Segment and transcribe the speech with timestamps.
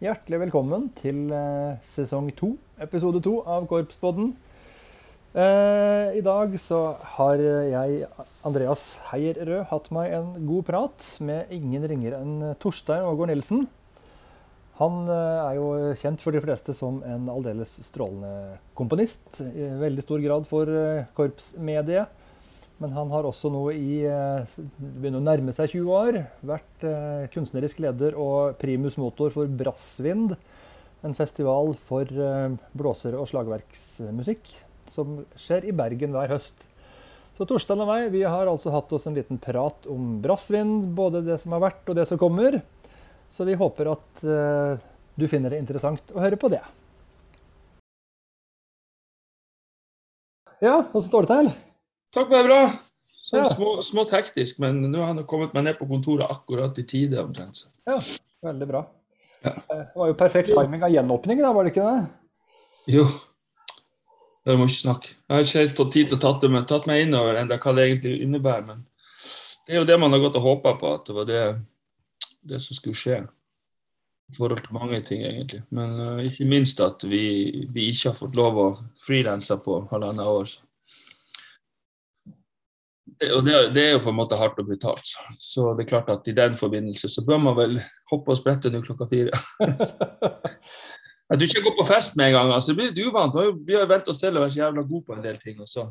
[0.00, 4.30] Hjertelig velkommen til eh, sesong to, episode to av Korpspodden.
[5.36, 6.78] Eh, I dag så
[7.18, 8.06] har jeg,
[8.48, 13.66] Andreas Heier-Rød, hatt meg en god prat med ingen ringere enn Torstein Ågård Nilsen.
[14.80, 15.68] Han eh, er jo
[16.00, 19.42] kjent for de fleste som en aldeles strålende komponist.
[19.52, 20.80] I veldig stor grad for
[21.20, 22.08] korpsmediet.
[22.80, 26.18] Men han har også nå i eh, begynner å nærme seg 20 år
[26.48, 30.32] vært eh, kunstnerisk leder og primus motor for Brassvind.
[31.04, 34.48] En festival for eh, blåsere og slagverksmusikk
[34.90, 36.64] som skjer i Bergen hver høst.
[37.36, 41.20] Så Torstein og meg vi har altså hatt oss en liten prat om Brassvind, både
[41.28, 42.62] det som har vært og det som kommer.
[43.30, 44.24] Så vi håper at
[45.14, 46.64] du finner det interessant å høre på det.
[50.60, 51.69] Ja, åssen står det til?
[52.10, 52.62] Takk, for det bra.
[53.30, 53.50] Sånn ja.
[53.54, 57.20] små, smått hektisk, men nå har jeg kommet meg ned på kontoret akkurat i tide.
[57.22, 57.68] omtrent.
[57.86, 58.00] Ja,
[58.42, 58.84] veldig bra.
[59.44, 59.54] Ja.
[59.68, 62.00] Det var jo perfekt timing av gjenåpningen, da, var det ikke det?
[62.90, 63.06] Jo.
[64.48, 65.12] Jeg må ikke snakke.
[65.14, 67.74] Jeg har ikke helt fått tid til å tatt, meg, tatt meg innover enda hva
[67.76, 68.64] det egentlig innebærer.
[68.66, 68.86] Men
[69.66, 71.42] det er jo det man har gått og håpa på, at det var det,
[72.48, 73.20] det, som skulle skje.
[74.30, 75.60] I forhold til mange ting, egentlig.
[75.74, 77.22] Men uh, ikke minst at vi,
[77.70, 78.66] vi, ikke har fått lov å
[79.04, 80.50] frilanse på halvannet år.
[80.50, 80.64] Så
[83.20, 85.10] og det, det, er jo på en måte hardt og brutalt.
[85.38, 87.76] Så det er klart at i den forbindelse så bør man vel
[88.08, 89.40] hoppe og sprette nå klokka fire.
[91.30, 92.52] At du ikke går på fest med en gang.
[92.52, 93.36] altså Det blir litt uvant.
[93.66, 95.60] Vi har jo vent oss til å være så jævla gode på en del ting.
[95.60, 95.86] og så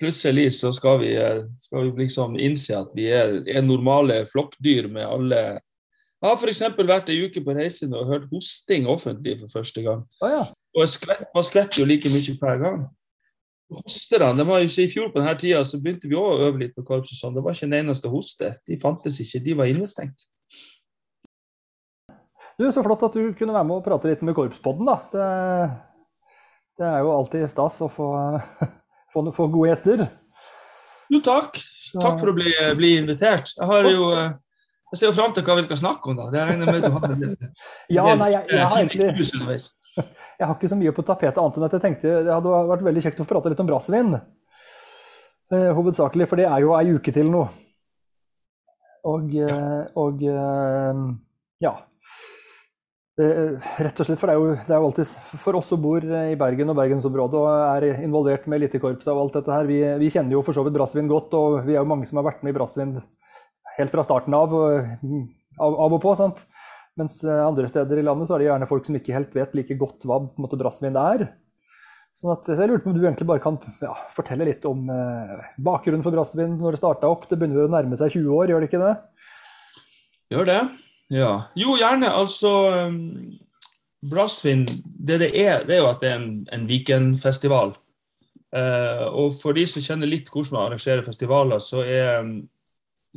[0.00, 1.12] Plutselig så skal vi,
[1.60, 5.38] skal vi liksom innse at vi er, er normale flokkdyr med alle
[6.22, 6.62] Jeg har f.eks.
[6.78, 10.02] vært ei uke på reise og hørt hosting offentlig for første gang.
[10.20, 10.42] Oh, ja.
[10.76, 12.84] Og jeg skvetter jo like mye hver gang
[13.78, 16.74] hosterne, det var ikke I fjor på denne tida så begynte vi å øve litt
[16.76, 17.14] på korps.
[17.14, 17.36] og sånn.
[17.36, 18.52] Det var ikke en eneste hoste.
[18.68, 20.26] De fantes ikke, de var innestengt.
[22.58, 24.86] Du, Så flott at du kunne være med og prate litt med Korpspodden.
[24.86, 24.98] da.
[25.12, 25.28] Det,
[26.78, 28.08] det er jo alltid stas å få,
[29.14, 30.06] få, få gode gjester.
[31.12, 31.58] Jo, takk.
[31.92, 33.54] Takk for å bli, bli invitert.
[33.58, 34.06] Jeg har jo
[34.92, 36.18] jeg ser jo fram til hva vi skal snakke om.
[36.18, 36.26] da.
[36.32, 37.12] Det regner med du har
[37.88, 39.60] ja, nei, jeg, jeg, har egentlig,
[40.38, 42.86] jeg har ikke så mye på tapetet annet enn at jeg tenkte det hadde vært
[42.88, 44.16] veldig kjekt å få prate litt om brassvin.
[45.52, 47.42] Eh, hovedsakelig, for det er jo ei uke til nå.
[49.12, 51.00] Og, eh, og eh,
[51.64, 51.74] ja.
[53.22, 56.00] Rett og slett, for det er, jo, det er jo alltid For oss som bor
[56.00, 60.08] i Bergen og bergensområdet og er involvert med elitekorpset og alt dette her, vi, vi,
[60.10, 62.40] kjenner jo for så vidt brassvin godt, og vi er jo mange som har vært
[62.42, 62.96] med i brassvin
[63.76, 66.16] helt fra starten av, av, av og på.
[66.18, 66.40] sant?
[67.00, 69.54] Mens eh, andre steder i landet så er det gjerne folk som ikke helt vet
[69.56, 71.30] like godt hva på en måte, brassvin er.
[72.12, 74.84] Sånn at, så jeg lurte på om du egentlig bare kan ja, fortelle litt om
[74.92, 77.24] eh, bakgrunnen for brassvin når det starta opp.
[77.30, 78.92] Det begynner å nærme seg 20 år, gjør det ikke det?
[80.32, 80.60] Gjør det.
[81.12, 81.32] Ja.
[81.58, 82.12] Jo, gjerne.
[82.12, 82.52] Altså
[82.88, 82.98] um,
[84.08, 87.74] Brassvin, det det er, det er jo at det er en, en weekendfestival.
[88.52, 92.34] Uh, og for de som kjenner litt hvordan man arrangerer festivaler, så er um,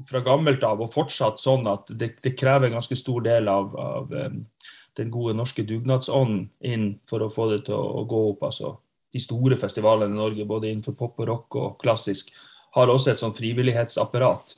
[0.09, 3.75] fra gammelt av og fortsatt sånn at det, det krever en ganske stor del av,
[3.79, 4.11] av
[4.95, 8.43] den gode norske dugnadsånden inn for å få det til å, å, gå opp.
[8.49, 8.75] altså
[9.15, 12.33] De store festivalene i Norge, både innenfor pop og rock og klassisk,
[12.75, 14.57] har også et sånn frivillighetsapparat.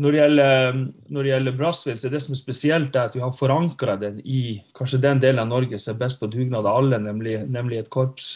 [0.00, 0.78] Når det gjelder,
[1.12, 4.22] når gjelder Brassville, så er det som er spesielt, er at vi har forankra den
[4.24, 7.82] i kanskje den delen av Norge som er best på dugnad av alle, nemlig, nemlig
[7.82, 8.30] et korps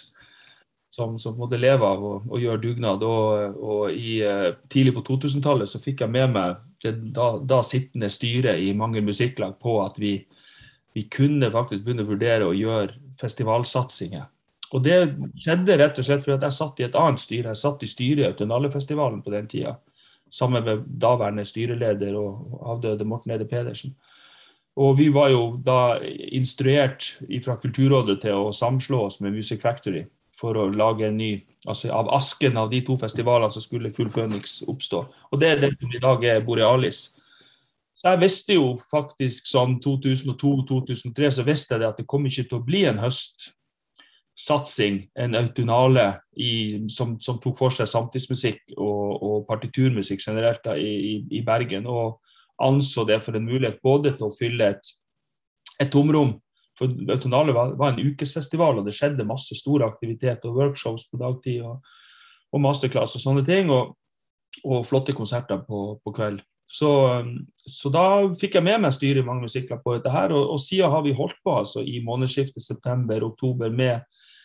[0.94, 3.02] som, som måtte leve av å gjøre dugnad.
[3.02, 7.62] Og, og i, uh, tidlig på 2000-tallet så fikk jeg med meg det da, da
[7.66, 10.18] sittende styret i mange musikklag på at vi,
[10.94, 14.28] vi, kunne faktisk begynne å vurdere å gjøre festivalsatsinger.
[14.74, 14.98] Og det
[15.42, 17.52] skjedde rett og slett fordi jeg satt i et annet styre.
[17.52, 19.76] Jeg satt i styret i Autonale-festivalen på den tida.
[20.34, 23.94] Sammen med daværende styreleder og avdøde Morten Ede Pedersen.
[24.78, 25.96] Og vi var jo da
[26.34, 30.02] instruert fra Kulturrådet til å samslå oss med Music Factory
[30.40, 31.32] for å lage en ny
[31.64, 34.98] altså Av asken av de to festivalene så skulle Full Phoenix oppstå.
[35.32, 37.14] Og det er det som i dag er Borealis.
[37.96, 42.44] Så jeg visste jo faktisk sånn 2002-2003 så visste jeg det at det kom ikke
[42.50, 49.24] til å bli en høstsatsing, en autonale i, som, som, tok for seg samtidsmusikk og,
[49.24, 51.88] og partiturmusikk generelt da, i, i, Bergen.
[51.88, 52.20] Og
[52.60, 54.84] anså det for en mulighet både til å fylle et,
[55.80, 56.43] et tomrom
[56.78, 61.20] for Autonale var, var, en ukesfestival, og det skjedde masse store aktiviteter og workshops på
[61.20, 61.62] dagtid.
[61.62, 61.84] og,
[62.54, 63.94] og masterclass og sånne ting, og,
[64.62, 66.42] og flotte konserter på, på kveld.
[66.74, 66.90] Så,
[67.66, 68.04] så, da
[68.38, 71.04] fikk jeg med meg styret i mange musikler på dette her, og, og siden har
[71.04, 74.02] vi holdt på altså i månedsskiftet september-oktober med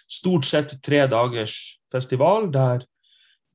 [0.10, 1.56] stort sett tre dagers
[1.94, 2.86] festival der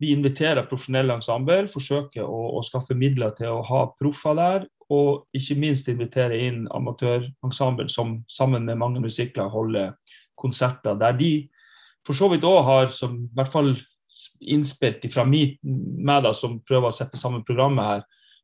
[0.02, 5.26] vi inviterer profesjonelle ensemble, forsøker å, å, skaffe midler til å ha proffer der, og
[5.36, 9.94] ikke minst invitere inn amatørensemble som sammen med mange musikler holder
[10.36, 11.32] konserter der de
[12.04, 13.72] for så vidt òg har, som i hvert fall
[14.44, 18.02] innspilt fra meg da, som prøver å sette sammen programmet her,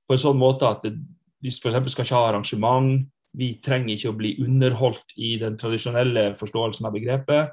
[0.09, 0.95] på en sånn måte at det,
[1.41, 1.93] vi f.eks.
[1.93, 3.05] skal ikke ha arrangement.
[3.37, 7.53] Vi trenger ikke å bli underholdt i den tradisjonelle forståelsen av begrepet.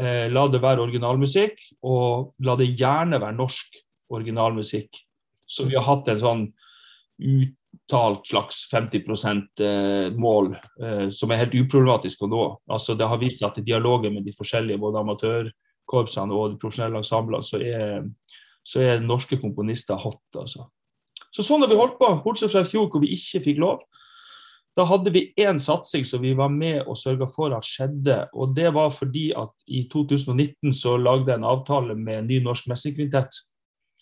[0.00, 3.78] Eh, la det være originalmusikk, og la det gjerne være norsk
[4.12, 5.00] originalmusikk.
[5.46, 6.44] Så vi har hatt en sånn
[7.72, 8.96] uttalt slags 50
[9.60, 12.44] eh, mål eh, som er helt uproblematisk å nå.
[12.70, 16.60] Altså, det har vist seg at i dialogen med de forskjellige både amatørkorpsene og de
[16.62, 18.06] profesjonelle ensemblene, så er,
[18.64, 20.22] så er norske komponister hot.
[20.36, 20.68] Altså.
[21.32, 23.84] Så sånn har vi holdt på, bortsett fra i fjor hvor vi ikke fikk lov.
[24.76, 28.22] Da hadde vi én satsing som vi var med og sørga for at skjedde.
[28.32, 32.40] og Det var fordi at i 2019 så lagde jeg en avtale med en ny
[32.44, 33.36] norsk messingkvintett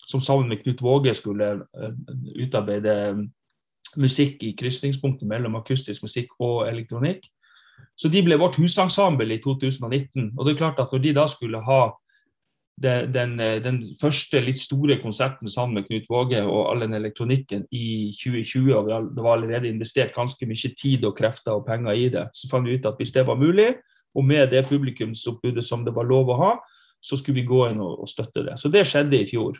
[0.07, 1.91] som sammen med Knut Våge skulle uh,
[2.39, 2.95] utarbeide
[3.99, 7.25] musikk i krysningspunktet mellom akustisk musikk og elektronikk.
[7.97, 10.31] Så de ble vårt husensemble i 2019.
[10.37, 11.81] Og det er klart at når de da skulle ha
[12.81, 17.67] den, den, den, første litt store konserten sammen med Knut Våge og all den elektronikken
[17.69, 22.07] i 2020, og det var allerede investert ganske mye tid og krefter og penger i
[22.13, 23.73] det, så fant vi ut at hvis det var mulig,
[24.15, 26.53] og med det publikumsoppbudet som det var lov å ha,
[27.01, 28.57] så skulle vi gå inn og, og støtte det.
[28.61, 29.59] Så det skjedde i fjor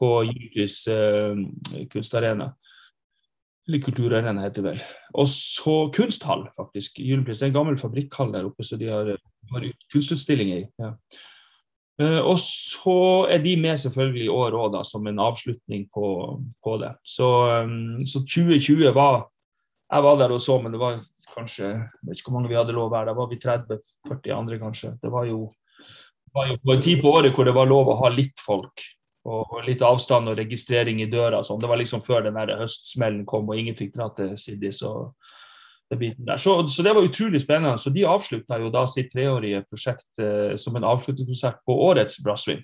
[0.00, 1.36] på Julius eh,
[1.92, 2.50] kunstarena.
[3.68, 4.82] Eller Kulturarena heter det vel.
[5.16, 6.98] Og så kunsthall, faktisk.
[7.00, 9.14] Julepris er en gammel fabrikkhall der oppe, så de har,
[9.52, 10.60] har kunstutstilling i.
[10.82, 10.92] Ja.
[12.02, 12.96] Uh, og så
[13.30, 16.08] er de med selvfølgelig i år òg, som en avslutning på,
[16.64, 16.90] på det.
[17.06, 17.28] Så,
[17.64, 19.28] um, så, 2020 var
[19.92, 20.96] Jeg var der og så, men det var
[21.34, 23.12] kanskje Jeg vet ikke hvor mange vi hadde lov å være.
[23.12, 24.92] Da var vi 30-40 andre, kanskje.
[25.00, 25.46] Det var jo,
[26.34, 28.84] var jo på en tid på året hvor det var lov å ha litt folk
[29.24, 31.42] og litt avstand og registrering i døra.
[31.44, 31.60] Sånn.
[31.62, 34.82] Det var liksom før den der høstsmellen kom og ingen fikk dra til Siddis.
[35.88, 37.78] Det så, så, det var utrolig spennende.
[37.80, 42.62] Så De avslutta jo da sitt treårige prosjekt eh, som en avslutningskonsert på årets Brassvin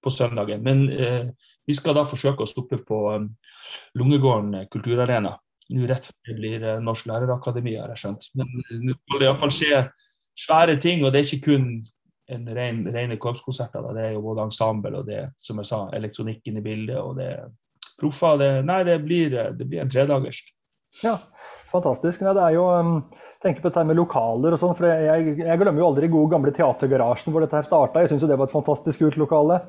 [0.00, 0.64] på søndagen.
[0.64, 1.30] Men eh,
[1.66, 3.30] vi skal da forsøke å stoppe på um,
[3.98, 5.36] Lungegården kulturarena.
[5.70, 8.30] Nå rett før det blir eh, Norsk lærerakademi, har jeg skjønt.
[8.40, 9.82] Men eh, nå skal det iallfall skje
[10.40, 11.68] svære ting, og det er ikke kun
[12.34, 13.90] en ren, rene korpskonserter.
[13.96, 17.32] Det er jo både ensemble og det som jeg sa, elektronikken i bildet og det
[18.00, 18.38] proffer.
[18.40, 20.42] Det, nei, det blir, det blir en tredagers.
[21.04, 21.14] Ja,
[21.70, 22.22] fantastisk.
[22.24, 22.96] Nei, det er jo, um,
[23.42, 26.52] tenker på dette med lokaler og sånn, for jeg, jeg, glemmer jo aldri gode gamle
[26.54, 28.02] Teatergarasjen hvor dette her starta.
[28.02, 29.60] Jeg syns det var et fantastisk kult lokale.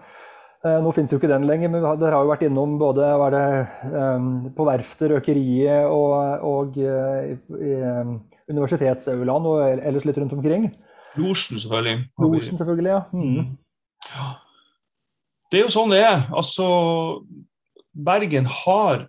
[0.61, 3.45] Eh, nå finnes jo ikke den lenger, men dere har jo vært innom både det,
[3.95, 6.11] um, på verftet, røkeriet og,
[6.45, 8.19] og uh, i, um,
[8.51, 10.69] universitetsaulaen og ellers litt rundt omkring.
[11.17, 12.05] Losjen, selvfølgelig.
[12.19, 13.01] Losjen, selvfølgelig, ja.
[13.13, 13.57] Mm.
[14.11, 14.27] ja.
[15.51, 16.21] Det er jo sånn det er.
[16.31, 16.67] Altså,
[17.91, 19.07] Bergen har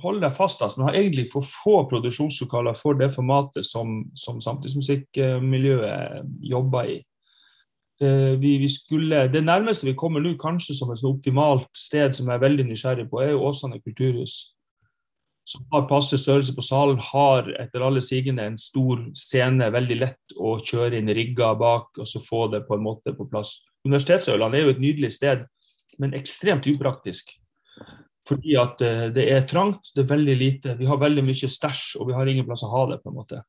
[0.00, 4.38] Hold deg fast, altså, men har egentlig for få produksjonslokaler for det formatet som, som
[4.40, 6.94] samtidsmusikkmiljøet jobber i.
[8.00, 12.30] Eh, vi, vi skulle, det nærmeste vi kommer nå, kanskje som et optimalt sted som
[12.30, 14.38] jeg er veldig nysgjerrig på, er jo Åsane kulturhus
[15.44, 19.70] som har passe størrelse på salen, har etter alle sigende en stor scene.
[19.74, 23.26] Veldig lett å kjøre inn rigger bak og så få det på en måte på
[23.30, 23.56] plass.
[23.86, 25.46] Universitetsøland er jo et nydelig sted,
[25.98, 27.34] men ekstremt upraktisk.
[28.28, 30.76] Fordi at uh, det er trangt, det er veldig lite.
[30.78, 33.02] Vi har veldig mye stæsj, og vi har ingen plass å ha det.
[33.02, 33.42] på en måte.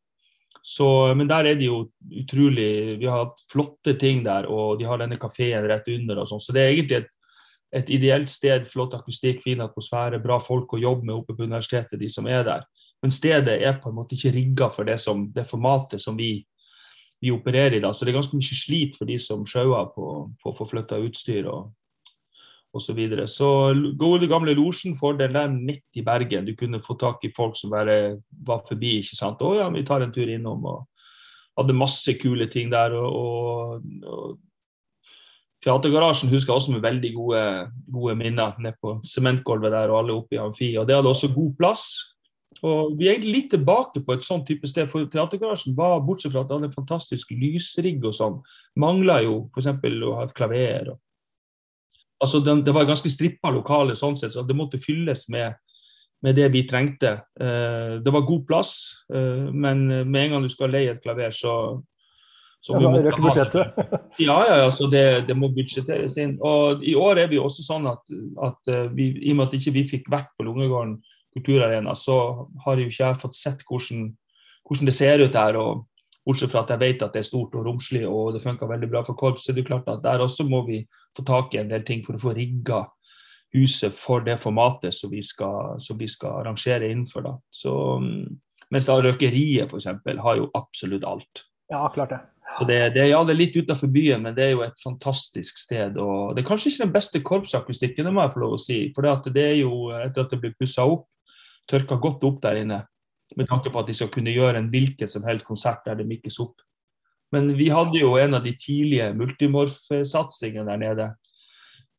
[0.63, 0.88] Så,
[1.19, 5.01] men der er det jo utrolig Vi har hatt flotte ting der, og de har
[5.01, 6.24] denne kafeen rett under.
[6.24, 7.12] og sånn, Så det er egentlig et
[7.74, 12.00] et ideelt sted, flott akustikk, fin atmosfære, bra folk å jobbe med oppe på universitetet,
[12.00, 12.65] de som er der.
[13.03, 16.38] Men stedet er på en måte ikke rigga for det, som, det formatet som vi,
[17.20, 17.82] vi, opererer i.
[17.84, 20.70] da, Så det er ganske mye slit for de som sjauer på, på å få
[20.70, 21.74] flytta utstyr og
[22.74, 22.88] osv.
[22.88, 23.27] Så, videre.
[23.30, 23.48] så
[24.00, 26.46] gode gamle Losjen fordelen der midt i Bergen.
[26.46, 29.00] Du kunne få tak i folk som bare var forbi.
[29.01, 29.42] ikke sant?
[29.42, 30.88] 'Å ja, vi tar en tur innom.' og
[31.58, 32.96] hadde masse kule ting der.
[32.98, 34.39] og, og, og
[35.63, 37.43] Teatergarasjen husker jeg også med veldig gode,
[37.93, 38.58] gode minner.
[38.60, 40.74] Nede på sementgulvet der og alle oppe i amfi.
[40.79, 41.86] Og det hadde også god plass.
[42.62, 44.89] Og Vi er egentlig litt tilbake på et sånt type sted.
[44.91, 48.38] For Teatergarasjen var, bortsett fra at det hadde en fantastisk lysrigg og sånn,
[48.79, 49.72] mangla jo f.eks.
[49.72, 50.93] å ha et klaver.
[50.93, 51.00] Og,
[52.24, 55.55] altså det, det var ganske strippa lokale sånn sett, så det måtte fylles med,
[56.24, 57.17] med det vi trengte.
[57.39, 58.75] Eh, det var god plass,
[59.15, 61.55] eh, men med en gang du skal leie et klaver, så
[62.63, 63.79] som ja, røk budsjettet?
[64.24, 66.38] ja, ja, altså det, det, må budsjetteres inn.
[66.43, 68.03] Og I år er vi også sånn at,
[68.48, 70.98] at eh, vi, i og med at ikke vi ikke fikk vært på Lungegården
[71.36, 72.17] kulturarena, så
[72.63, 74.12] har jo ikke jeg fått sett hvordan,
[74.67, 75.60] hvordan det ser ut der.
[75.60, 75.89] og
[76.24, 78.88] Bortsett fra at jeg vet at det er stort og romslig og det funker veldig
[78.93, 80.86] bra for korps, så er det klart at der også må vi
[81.17, 82.86] få tak i en del ting for å få rigga
[83.53, 87.25] huset for det formatet som vi skal, som vi skal arrangere innenfor.
[87.27, 87.34] Da.
[87.51, 88.39] Så, mm,
[88.72, 89.89] mens da røkeriet f.eks.
[90.24, 91.43] har jo absolutt alt.
[91.72, 92.22] Ja, klart det.
[92.57, 95.57] Så det, det, ja, det er litt utenfor byen, men det er jo et fantastisk
[95.57, 95.98] sted.
[95.98, 98.79] og Det er kanskje ikke den beste korpsakustikken, det må jeg få lov å si.
[98.95, 101.07] For det, det er jo, etter at det blir pussa opp,
[101.69, 102.83] tørka godt opp der inne.
[103.39, 106.05] Med tanke på at de skal kunne gjøre en hvilken som helst konsert der det
[106.10, 106.62] mikkes opp.
[107.33, 111.10] Men vi hadde jo en av de tidlige multimorf-satsingene der nede.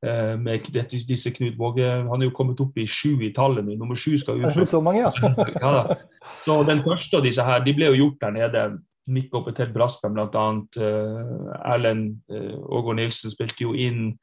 [0.05, 0.69] Eh, med
[1.09, 3.75] disse Knut Våge, Han er jo kommet opp i sju i tallet nå.
[3.81, 4.47] Nummer sju skal ut.
[4.47, 4.53] Ja.
[5.65, 5.97] ja
[6.45, 8.65] så den første av disse her, de ble jo gjort der nede.
[9.13, 10.47] Mikk oppe til Braspen bl.a.
[10.79, 14.15] Uh, Erlend uh, Ågård Nilsen spilte jo inn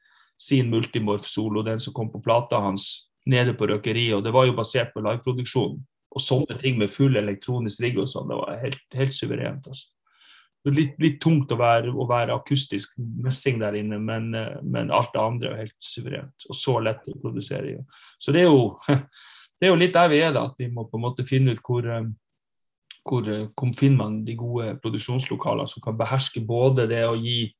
[0.42, 4.16] sin multimorf-solo, den som kom på plata hans, nede på røkeriet.
[4.16, 5.78] Og det var jo basert på liveproduksjonen.
[6.12, 9.68] Og sånne ting med full elektronisk rigg og sånn, det var helt, helt suverent.
[9.70, 9.86] altså.
[10.70, 15.14] Litt, litt, tungt å være, å være, akustisk messing der inne, men, uh, men, alt
[15.14, 16.48] det andre er helt suverent.
[16.50, 17.78] Og så lett å produsere.
[18.22, 18.74] Så det er jo,
[19.62, 21.54] det er jo litt der vi er, da, at vi må på en måte finne
[21.54, 21.86] ut hvor,
[23.08, 27.50] hvor, eh, hvor finner man de gode produksjonslokalene som kan beherske både det å gi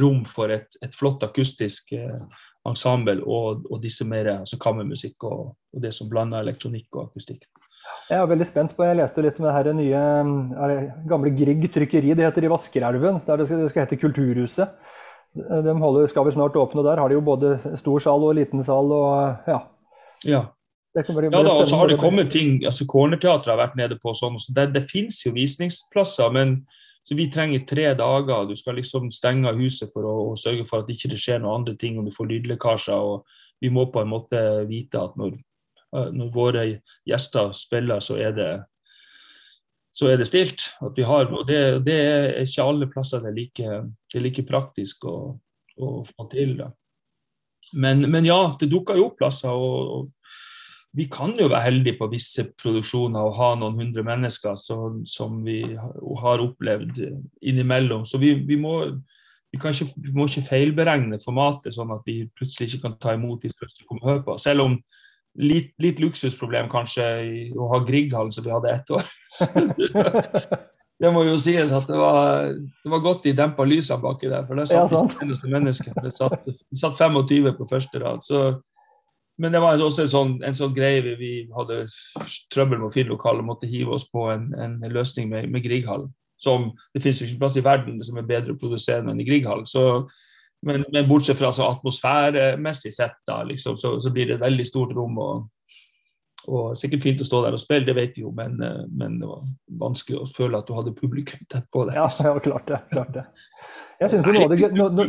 [0.00, 2.22] rom for et, et flott akustisk eh,
[2.68, 7.48] ensemble og, og, disse mer altså kammermusikk og, og, det som blander elektronikk og akustikk.
[8.08, 10.02] Jeg er veldig spent på, jeg leste litt om det her nye
[10.70, 10.78] det
[11.10, 13.22] gamle Grieg trykkeri, det heter i Vaskerelven.
[13.26, 14.76] der Det skal, det skal hete Kulturhuset.
[15.32, 18.34] De holder, skal vel snart åpne, og der har de jo både stor sal og
[18.36, 18.92] liten sal.
[18.92, 19.62] og ja.
[20.28, 20.42] ja.
[20.94, 24.36] Ja, da, og så har det kommet ting altså Cornerteatret har vært nede på sånn.
[24.40, 26.58] Så det, det finnes jo visningsplasser, men
[27.10, 28.44] vi trenger tre dager.
[28.48, 31.40] Du skal liksom stenge av huset for å, å sørge for at det ikke skjer
[31.40, 33.08] noen andre ting, og du får lydlekkasjer.
[33.08, 33.24] og
[33.64, 35.32] Vi må på en måte vite at når,
[36.12, 36.66] når våre
[37.08, 38.52] gjester spiller, så er det
[39.92, 40.70] så er det stilt.
[40.80, 44.24] At vi har, og det, det er ikke alle plasser det er like, det er
[44.24, 45.16] like praktisk å,
[45.76, 46.54] å få til.
[47.72, 49.52] Men, men ja, det dukker jo opp plasser.
[49.52, 50.40] og, og
[50.92, 55.38] vi kan jo være heldige på visse produksjoner og ha noen hundre mennesker som, som
[55.44, 57.00] vi har opplevd
[57.40, 58.04] innimellom.
[58.08, 62.68] Så vi, vi, må, vi, ikke, vi, må, ikke, feilberegne formatet sånn at vi plutselig
[62.68, 64.36] ikke kan ta imot de som kommer og høre på.
[64.42, 64.76] Selv om
[65.40, 67.06] litt, litt luksusproblem kanskje
[67.56, 69.08] å ha Grieghallen som vi hadde ett år.
[71.02, 74.44] det må jo sies at det var, det var godt de dempa lysene baki der,
[74.44, 75.96] for der satt ja, mennesker.
[76.04, 78.20] Det satt, det satt 25 på første rad.
[78.28, 78.44] så
[79.40, 81.84] men det var også en sånn, en sånn greie vi, hadde
[82.52, 85.64] trøbbel med å finne lokale og måtte hive oss på en, en løsning med, med
[85.64, 86.10] Grieghallen.
[86.42, 89.26] Som det finnes jo ikke plass i verden som er bedre å produsere enn i
[89.26, 89.66] Grieghallen.
[90.62, 94.66] Men, men, bortsett fra altså, atmosfæremessig sett, da, liksom, så, så, blir det et veldig
[94.68, 95.16] stort rom.
[95.18, 95.48] Og,
[96.46, 98.60] og sikkert fint å stå der og spille, det vet vi jo, men,
[98.90, 99.46] men, det var
[99.82, 101.98] vanskelig å føle at du hadde publikum tett på deg.
[101.98, 102.82] Ja, ja klart det.
[102.92, 103.26] Klart det.
[104.02, 105.08] Jeg synes jo noe av det,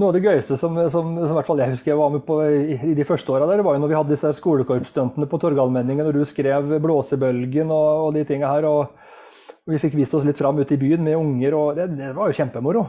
[0.00, 2.94] noe av det gøyeste som, som, som, jeg husker jeg var med på i, i
[2.98, 6.76] de første åra, var jo når vi hadde disse skolekorpsstuntene på Torgallmenningen, når du skrev
[6.82, 8.66] 'Blåsebølgen' og, og de tinga her.
[8.70, 11.88] Og, og, vi fikk vist oss litt fram ute i byen med unger, og det,
[11.96, 12.82] det var jo kjempemoro.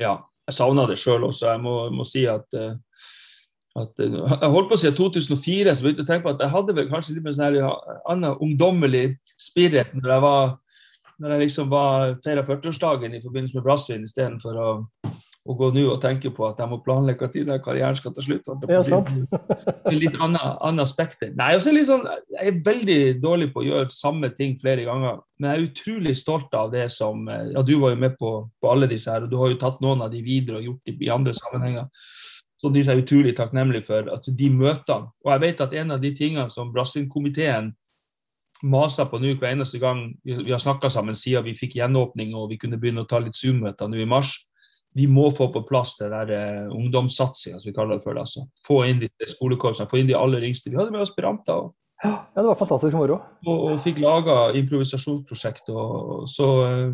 [0.00, 0.16] Ja,
[0.48, 1.52] jeg savna det sjøl også.
[1.52, 2.72] Jeg må, må si at, eh,
[3.78, 6.42] at, eh, Jeg holdt på å si 2004, så begynte jeg å tenke på at
[6.42, 7.60] jeg hadde vel kanskje litt mer sånn
[8.10, 9.06] annen ungdommelig
[9.38, 10.54] spirit når jeg var
[11.22, 14.70] når jeg liksom var feira 40-årsdagen i forbindelse med Brassvin istedenfor å
[15.44, 18.46] å gå nå og tenke på at jeg må planlegge når karrieren skal ta slutt.
[18.70, 19.10] Ja, sant.
[19.92, 21.34] litt annet spekter.
[21.36, 25.20] Nei, også litt sånn, Jeg er veldig dårlig på å gjøre samme ting flere ganger,
[25.38, 28.72] men jeg er utrolig stolt av det som ja, Du var jo med på, på
[28.72, 31.04] alle disse her, og du har jo tatt noen av de videre og gjort dem
[31.04, 31.92] i andre sammenhenger.
[32.56, 35.10] Så de er jeg utrolig takknemlig for altså, de møtene.
[35.26, 37.74] Og jeg vet at en av de tingene som Brasil-komiteen
[38.64, 42.48] maser på nå hver eneste gang vi har snakka sammen siden vi fikk gjenåpning og
[42.54, 44.32] vi kunne begynne å ta litt Zoom-møter nå i mars,
[44.94, 48.18] vi må få på plass det der uh, ungdomssatsinga, som vi kaller det for.
[48.20, 48.46] Altså.
[48.66, 50.70] Få inn de skolekorpsene, få inn de aller yngste.
[50.70, 51.72] Vi hadde med aspiranter.
[52.04, 53.16] Ja, det var fantastisk moro.
[53.46, 55.70] Og, og fikk laga improvisasjonsprosjekt.
[55.72, 56.92] Og, så, uh,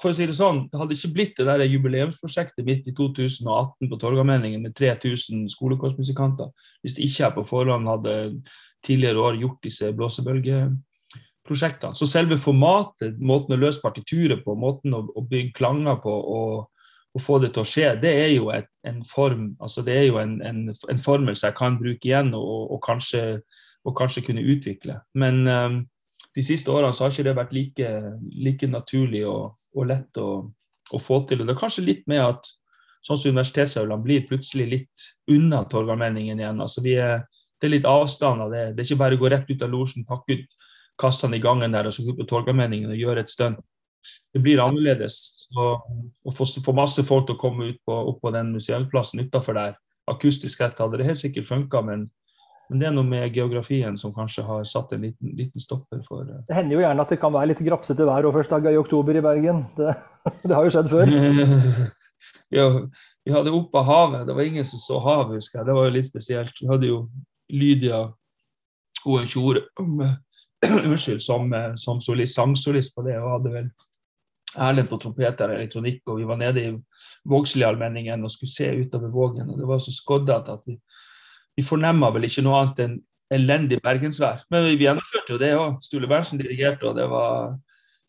[0.00, 3.90] for å si det sånn, det hadde ikke blitt det der jubileumsprosjektet midt i 2018
[3.90, 6.48] på Torgallmenningen med 3000 skolekorpsmusikanter
[6.80, 8.14] hvis det ikke jeg på forhånd hadde
[8.86, 11.94] tidligere år gjort disse blåsebølgeprosjektene.
[11.98, 16.52] Så selve formatet, måten å løse partituret på, måten å, å bygge klanger på og
[17.18, 20.06] å få det til å skje, det er jo et, en form, altså det er
[20.08, 23.40] jo en, en, en formel som jeg kan bruke igjen og, og, kanskje,
[23.86, 25.00] og kanskje, kunne utvikle.
[25.18, 25.80] Men um,
[26.36, 27.90] de siste årene så har ikke det vært like,
[28.38, 30.30] like naturlig og, og lett å,
[30.92, 31.42] å, få til.
[31.42, 32.52] Og det er kanskje litt med at
[33.04, 36.62] sånn som universitetsaulene blir plutselig litt unna Torgallmenningen igjen.
[36.62, 37.26] altså vi er,
[37.58, 38.64] Det er litt avstand av det.
[38.74, 40.56] Det er ikke bare å gå rett ut av losjen, pakke ut
[40.98, 43.62] kassene i gangen der og så gå på Torgallmenningen og gjøre et stunt
[44.34, 45.18] det blir annerledes.
[45.48, 45.72] Så,
[46.24, 49.58] å få, få, masse folk til å komme ut på, opp på den museumsplassen utafor
[49.58, 49.76] der,
[50.08, 52.06] akustisk sett hadde det helt sikkert funka, men,
[52.68, 56.24] men, det er noe med geografien som kanskje har satt en liten, liten stopper for
[56.24, 56.40] uh...
[56.48, 58.80] Det hender jo gjerne at det kan være litt grapsete vær og første dag i
[58.80, 59.64] oktober i Bergen.
[59.76, 59.96] Det,
[60.48, 61.12] det har jo skjedd før.
[62.58, 62.68] ja,
[63.24, 64.28] vi hadde opp av havet.
[64.28, 65.68] Det var ingen som så havet, husker jeg.
[65.68, 66.62] Det var jo litt spesielt.
[66.62, 67.02] Vi hadde jo
[67.52, 68.06] Lydia
[69.04, 69.66] og en Tjore
[70.88, 73.68] unnskyld, som, som solist, sangsolist på det, og hadde vel
[74.56, 76.70] Erlend på trompeter og elektronikk, og vi var nede i
[77.28, 79.50] Vågsliallmenningen og skulle se utover Vågen.
[79.50, 80.78] og Det var så skoddete at vi,
[81.58, 82.98] vi fornemma vel ikke noe annet enn
[83.34, 84.44] elendig bergensvær.
[84.50, 85.82] Men vi gjennomførte jo det òg.
[85.84, 87.58] Stule Berntsen dirigerte, og det var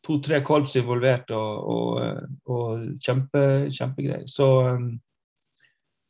[0.05, 1.99] to-tre korps involvert og, og,
[2.47, 3.43] og kjempe,
[3.75, 4.25] kjempegreier.
[4.31, 4.47] Så,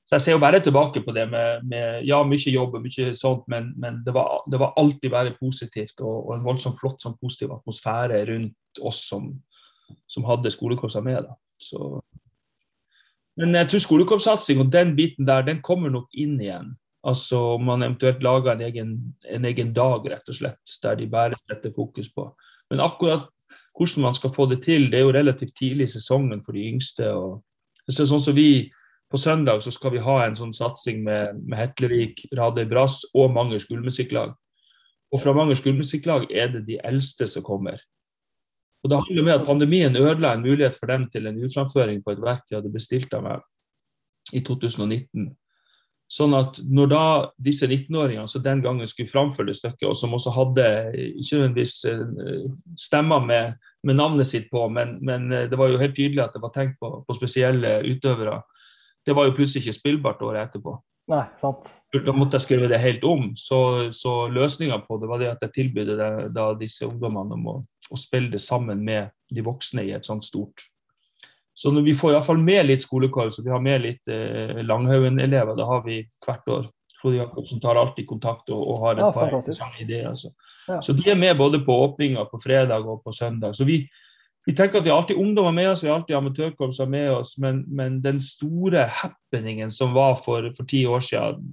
[0.05, 3.13] så, jeg ser jo bare tilbake på det med, med ja, mye jobb og mye
[3.17, 7.01] sånt, men, men det, var, det, var, alltid bare positivt og, og en voldsomt flott
[7.01, 9.31] sånn positiv atmosfære rundt oss som,
[10.07, 11.27] som hadde skolekorpsene med.
[11.27, 11.37] Da.
[11.59, 12.01] Så,
[13.39, 16.75] men jeg tror skolekorpssatsing og den biten der, den kommer nok inn igjen.
[17.07, 21.07] Altså om man eventuelt lager en egen, en egen dag, rett og slett, der de
[21.07, 22.27] bare setter fokus på.
[22.69, 23.29] Men akkurat
[23.77, 26.65] hvordan man skal få det til, det er jo relativt tidlig i sesongen for de
[26.67, 27.13] yngste.
[27.13, 27.43] og
[27.89, 28.71] så sånn som vi
[29.09, 33.31] På søndag så skal vi ha en sånn satsing med, med Hetlevik, Radøy Brass og
[33.33, 34.35] Manger skolemusikklag.
[35.09, 37.81] Og fra Manger skolemusikklag er det de eldste som kommer.
[38.83, 42.11] Og Det handler om at pandemien ødela en mulighet for dem til en utframføring på
[42.13, 45.29] et verk de hadde bestilt av meg i 2019.
[46.09, 47.03] Sånn at når da
[47.37, 52.47] disse 19-åringene som den gangen skulle framføre stykket, og som også hadde ikke nødvendigvis eh,
[52.81, 56.33] stemmer med, med, navnet sitt på, men, men, eh, det var jo helt tydelig at
[56.33, 58.39] det var tenkt på, på spesielle utøvere,
[59.05, 60.79] det var jo plutselig ikke spillbart året etterpå.
[61.09, 61.69] Nei, sant.
[61.93, 63.31] Da måtte jeg skrive det helt om.
[63.37, 63.59] Så,
[63.97, 65.95] så løsninga på det var det at jeg tilbød
[66.59, 67.55] disse ungdommene om å,
[67.89, 70.69] å spille det sammen med de voksne i et sånt stort
[71.59, 75.57] så når vi får iallfall med litt skolekorps og vi har med litt eh, Langhaugen-elever,
[75.57, 76.69] det har vi hvert år
[77.01, 80.07] Frode Jacobsen tar alltid kontakt og, og har et ja, par interessante ideer.
[80.07, 80.31] Altså.
[80.69, 80.77] Ja.
[80.83, 83.57] Så de er med både på åpninga på fredag og på søndag.
[83.59, 83.77] Så vi,
[84.47, 87.35] vi tenker at vi har alltid ungdommer med oss, vi har alltid amatørkorpser med oss,
[87.43, 91.43] men, men, den store happeningen som var for, for, ti år siden,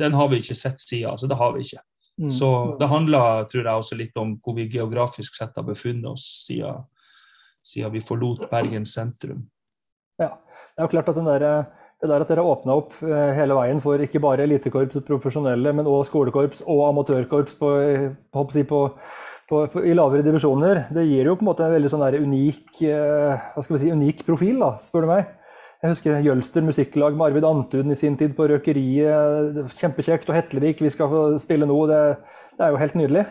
[0.00, 1.14] den har vi ikke sett siden.
[1.14, 1.84] Altså, det har vi ikke.
[2.20, 2.30] Mm.
[2.36, 6.26] Så det handler tror jeg, også litt om hvor vi geografisk sett har befunnet oss
[6.44, 6.82] siden
[7.62, 9.44] siden vi forlot Bergen sentrum.
[10.20, 10.34] Ja,
[10.74, 11.46] det er jo klart at der,
[12.00, 15.06] det der at dere har åpna opp eh, hele veien for ikke bare elitekorps og
[15.08, 17.72] profesjonelle, men også skolekorps og amatørkorps på,
[18.32, 18.80] på, på,
[19.50, 23.50] på, i lavere divisjoner, det gir jo på en måte en veldig sånn unik, eh,
[23.68, 25.36] si, unik profil, da, spør du meg.
[25.80, 29.62] Jeg husker Jølster musikklag med Arvid Antuden i sin tid på Røkeriet.
[29.80, 30.28] Kjempekjekt.
[30.28, 31.78] Og Hetlevik, vi skal få spille nå.
[31.88, 32.00] Det,
[32.58, 33.24] det er jo helt nydelig.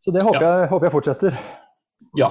[0.00, 0.54] Så det håper, ja.
[0.62, 1.36] jeg, håper jeg fortsetter.
[2.16, 2.30] Ja,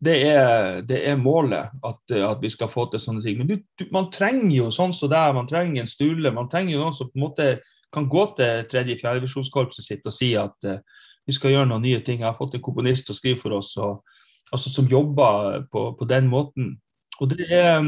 [0.00, 3.36] det er, det er målet, at, at, vi skal få til sånne ting.
[3.38, 6.32] Men du, du, man trenger jo sånn som det, man trenger en Sturle.
[6.32, 7.48] Man trenger jo noen som på en måte
[7.92, 10.78] kan gå til tredje-fjerdevisjonskorpset sitt og si at uh,
[11.26, 12.22] vi skal gjøre noen nye ting.
[12.22, 14.00] Jeg har fått en komponist til å skrive for oss og,
[14.48, 16.78] altså, som jobber på, på, den måten.
[17.20, 17.84] Og det, er,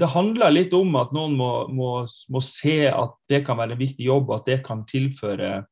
[0.00, 1.92] det handler litt om at noen må, må,
[2.32, 5.62] må se at det kan være en viktig jobb, at det kan tilføre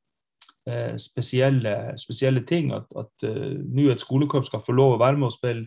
[0.68, 2.70] Eh, spesielle, spesielle, ting.
[2.72, 5.66] At, at uh, nå et skolekorps skal få lov å være med og spille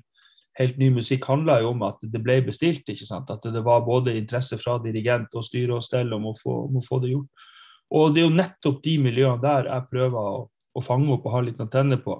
[0.55, 2.87] helt ny musikk, handler jo om at det ble bestilt.
[2.87, 3.31] ikke sant?
[3.31, 6.79] At det var både interesse fra dirigent og styre og stell om å få, om
[6.79, 7.47] å få det gjort.
[7.95, 11.35] Og det er jo nettopp de miljøene der jeg prøver å, å fange opp og
[11.35, 12.15] ha litt antenner på.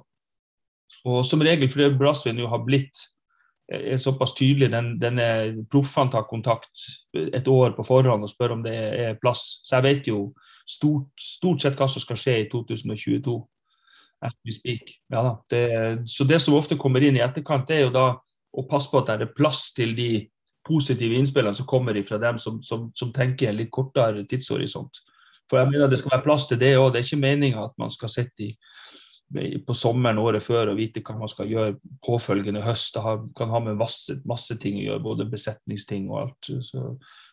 [1.07, 2.99] Og som regel, fordi Brassvin jo har blitt
[3.67, 8.63] er såpass tydelig, den, denne proffene tar kontakt et år på forhånd og spør om
[8.65, 9.61] det er plass.
[9.65, 10.19] Så jeg vet jo
[10.69, 13.35] stort, stort, sett hva som skal skje i 2022.
[15.11, 15.65] Ja, det,
[16.09, 18.05] så det som ofte kommer inn i etterkant, det er jo da
[18.55, 20.09] å passe på at det er plass til de
[20.65, 25.03] positive innspillene som kommer fra dem som, som, som tenker en litt kortere tidshorisont.
[25.49, 26.93] For jeg mener Det skal være plass til det òg.
[26.93, 28.51] Det er ikke meninga at man skal sitte i
[29.67, 32.93] på sommeren året før og vite hva man skal gjøre påfølgende høst.
[32.95, 36.51] Det har, kan ha med masse, masse, ting å gjøre, både besetningsting og alt.
[36.67, 36.83] Så,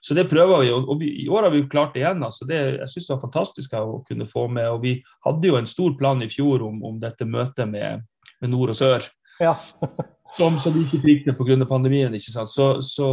[0.00, 2.24] så det prøver vi, og vi, i år har vi klart det igjen.
[2.24, 4.70] Altså det, jeg syns det var fantastisk å kunne få med.
[4.72, 8.07] og Vi hadde jo en stor plan i fjor om, om dette møtet med,
[8.40, 9.07] med nord og sør.
[9.42, 9.55] Ja.
[10.38, 11.59] som, som ikke fikk det pga.
[11.68, 12.14] pandemien.
[12.14, 12.50] ikke sant?
[12.50, 13.11] Så, så,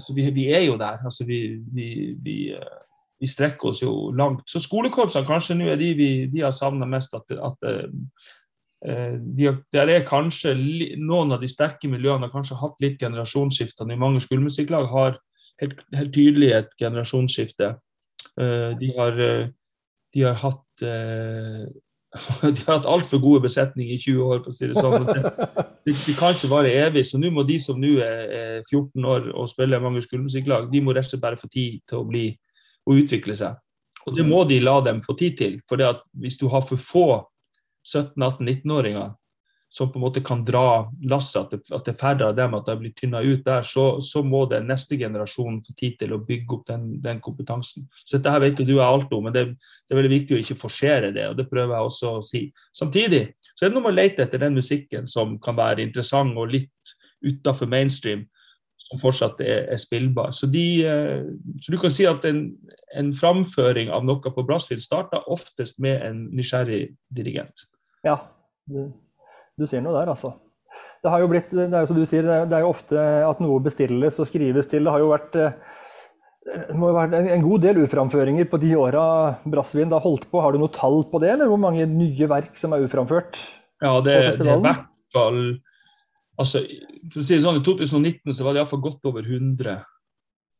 [0.00, 1.04] så vi, vi, er jo der.
[1.04, 2.38] altså vi, vi vi
[3.30, 4.44] strekker oss jo langt.
[4.50, 7.14] Så skolekorpsene kanskje nå er de vi de har savna mest.
[7.14, 10.56] At, at uh, de, der er kanskje
[10.98, 13.86] noen av de sterke miljøene har kanskje hatt litt generasjonsskifter.
[13.94, 15.16] Mange skolemusikklag har
[15.62, 17.76] helt, helt, tydelig et generasjonsskifte.
[18.34, 19.48] Uh, de, har, uh,
[20.14, 20.86] de har hatt
[22.42, 25.06] de har hatt altfor gode besetninger i 20 år, for å si det sånn.
[25.86, 27.06] De, de, kan ikke vare evig.
[27.08, 30.92] Så nå må de som nå er 14 år og spiller mange skolemusikklag, de må
[30.92, 32.26] rett og slett bare få tid til å bli
[32.88, 33.58] og utvikle seg.
[34.06, 35.58] Og det må de la dem få tid til.
[35.68, 35.80] For
[36.18, 37.06] hvis du har for få
[37.86, 39.12] 17-18-19-åringer
[39.72, 42.66] som på en måte kan dra lasset, at, at det er færre av dem, at
[42.68, 46.20] de blir tynna ut der, så, så, må det neste generasjon få tid til å
[46.26, 47.86] bygge opp den, den kompetansen.
[48.02, 50.36] Så dette her vet jo du er alt om, men det, det, er veldig viktig
[50.36, 51.24] å ikke forsere det.
[51.30, 52.42] og Det prøver jeg også å si.
[52.76, 53.22] Samtidig
[53.54, 56.52] så er det noe med å lete etter den musikken som kan være interessant og
[56.52, 58.26] litt utafor mainstream,
[58.92, 60.32] som fortsatt er, er spillbar.
[60.36, 61.26] Så, de, eh,
[61.58, 62.44] så, du kan si at en,
[62.98, 67.66] en framføring av noe på brassfil starter oftest med en nysgjerrig dirigent.
[68.06, 68.18] Ja,
[68.68, 68.90] du,
[69.58, 70.34] du ser noe der, altså.
[71.02, 73.40] Det har jo blitt, det er jo som du sier, det er jo ofte at
[73.42, 74.86] noe bestilles og skrives til.
[74.86, 75.56] Det har jo vært eh,
[76.42, 79.02] det må ha vært en god del uframføringer på de åra
[79.46, 80.40] Brassvin da holdt på.
[80.42, 83.38] Har du noe tall på det, eller hvor mange nye verk som er uframført?
[83.82, 85.38] Ja, det, det er i hvert fall
[86.40, 86.62] altså,
[87.12, 89.78] for å si det sånn, I 2019 så var det iallfall godt over 100.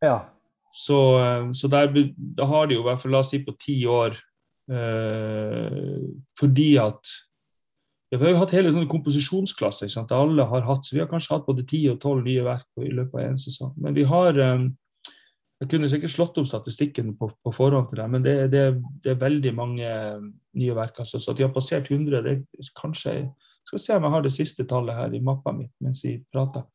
[0.04, 0.16] Ja.
[0.72, 3.54] Så, eh, så der, da har de jo i hvert fall, la oss si på
[3.60, 4.16] ti år
[4.72, 5.98] eh,
[6.40, 7.12] Fordi at
[8.12, 9.88] vi har jo hatt hele sånne komposisjonsklasser.
[9.88, 10.10] ikke sant?
[10.12, 12.92] Alle har hatt, så Vi har kanskje hatt både ti og 12 nye verk i
[12.92, 13.72] løpet av en sesong.
[13.80, 14.68] Men vi har eh,
[15.62, 18.62] Jeg kunne sikkert slått opp statistikken på, på forhånd, til det, men det, det,
[19.04, 19.90] det, er veldig mange
[20.58, 20.98] nye verk.
[20.98, 23.12] Altså, så at vi har passert 100, det er kanskje
[23.68, 26.66] skal se om jeg har det siste tallet her i mappa mi mens vi prater.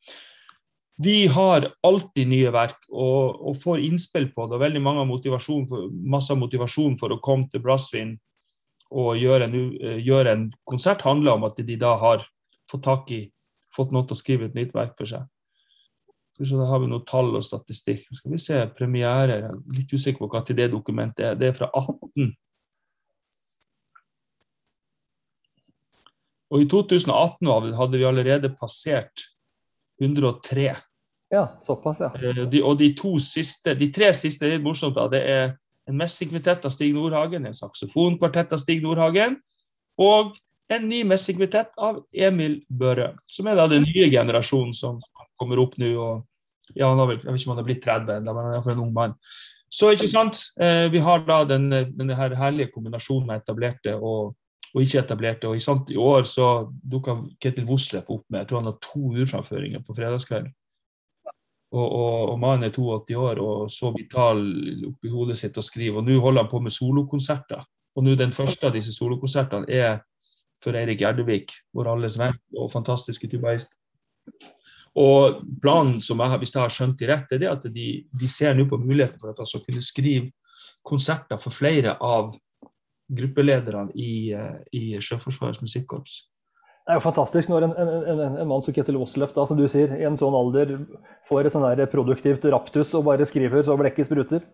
[0.98, 4.56] Vi har alltid nye verk og, og får innspill på det.
[4.56, 8.16] og veldig mange motivasjon for, masse motivasjon for å komme til Brassvin
[8.90, 12.24] og gjøre en, eh, gjøre en, konsert handler om at de da har
[12.70, 13.20] fått tak i
[13.74, 15.28] fått noen til å skrive et nytt verk for seg.
[16.38, 18.04] Så da har vi noen tall og statistikk.
[18.14, 19.48] Skal vi se, premierer.
[19.50, 21.38] Er litt usikker på hva til det dokumentet er.
[21.38, 22.30] Det er fra 18.
[26.48, 29.26] Og i 2018 hadde vi allerede passert
[30.00, 30.70] 103.
[31.30, 32.12] Ja, såpass, ja.
[32.16, 34.96] Eh, de, og de to siste, de tre siste er litt morsomt.
[34.96, 35.56] da, Det er
[35.88, 39.38] en messingkvintett av Stig Nordhagen, en saksofonkvartett av Stig Nordhagen
[39.98, 40.36] og
[40.68, 44.98] en ny messingkvintett av Emil Børø, som er da den nye generasjonen som
[45.40, 45.94] kommer opp nå.
[45.96, 48.44] og ja, han har vel, Jeg vet ikke om han har blitt 30 ennå, men
[48.44, 49.14] han er iallfall en ung mann.
[49.72, 54.34] Så ikke sant, eh, Vi har da den, denne her herlige kombinasjonen med etablerte og,
[54.74, 55.48] og ikke etablerte.
[55.48, 59.00] og sant, I år så dukka Ketil Woslef opp med jeg tror han har to
[59.14, 60.52] urframføringer på fredagskvelden.
[61.68, 64.38] Og, og, og mannen er 82 år og så vital
[64.88, 66.00] oppi hodet sitt og skriver.
[66.00, 67.64] Og nå holder han på med solokonserter.
[67.96, 69.98] Og nå den første av disse solokonsertene er
[70.62, 73.74] for Eirik Gjerdevik, vår alles venn og fantastiske tubaist.
[74.98, 78.30] Og planen, som jeg, hvis jeg har skjønt det rett, er det at de, de
[78.32, 80.30] ser nå på muligheten for at han skal kunne skrive
[80.86, 82.32] konserter for flere av
[83.08, 86.20] gruppelederne i, eh, i Sjøforsvarets musikkorps.
[86.88, 89.66] Det er jo fantastisk når en, en, en, en mann som Ketil Wosløff, som du
[89.68, 90.78] sier, i en sånn alder
[91.28, 94.46] får et sånn der produktivt raptus og bare skriver så blekket spruter.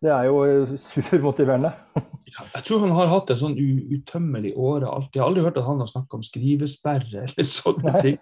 [0.00, 1.72] Det er jo supermotiverende.
[2.30, 5.16] Ja, jeg tror han har hatt en sånn utømmelig åre alltid.
[5.16, 8.02] Jeg har aldri hørt at han har snakka om skrivesperre eller sånne Nei.
[8.04, 8.20] ting.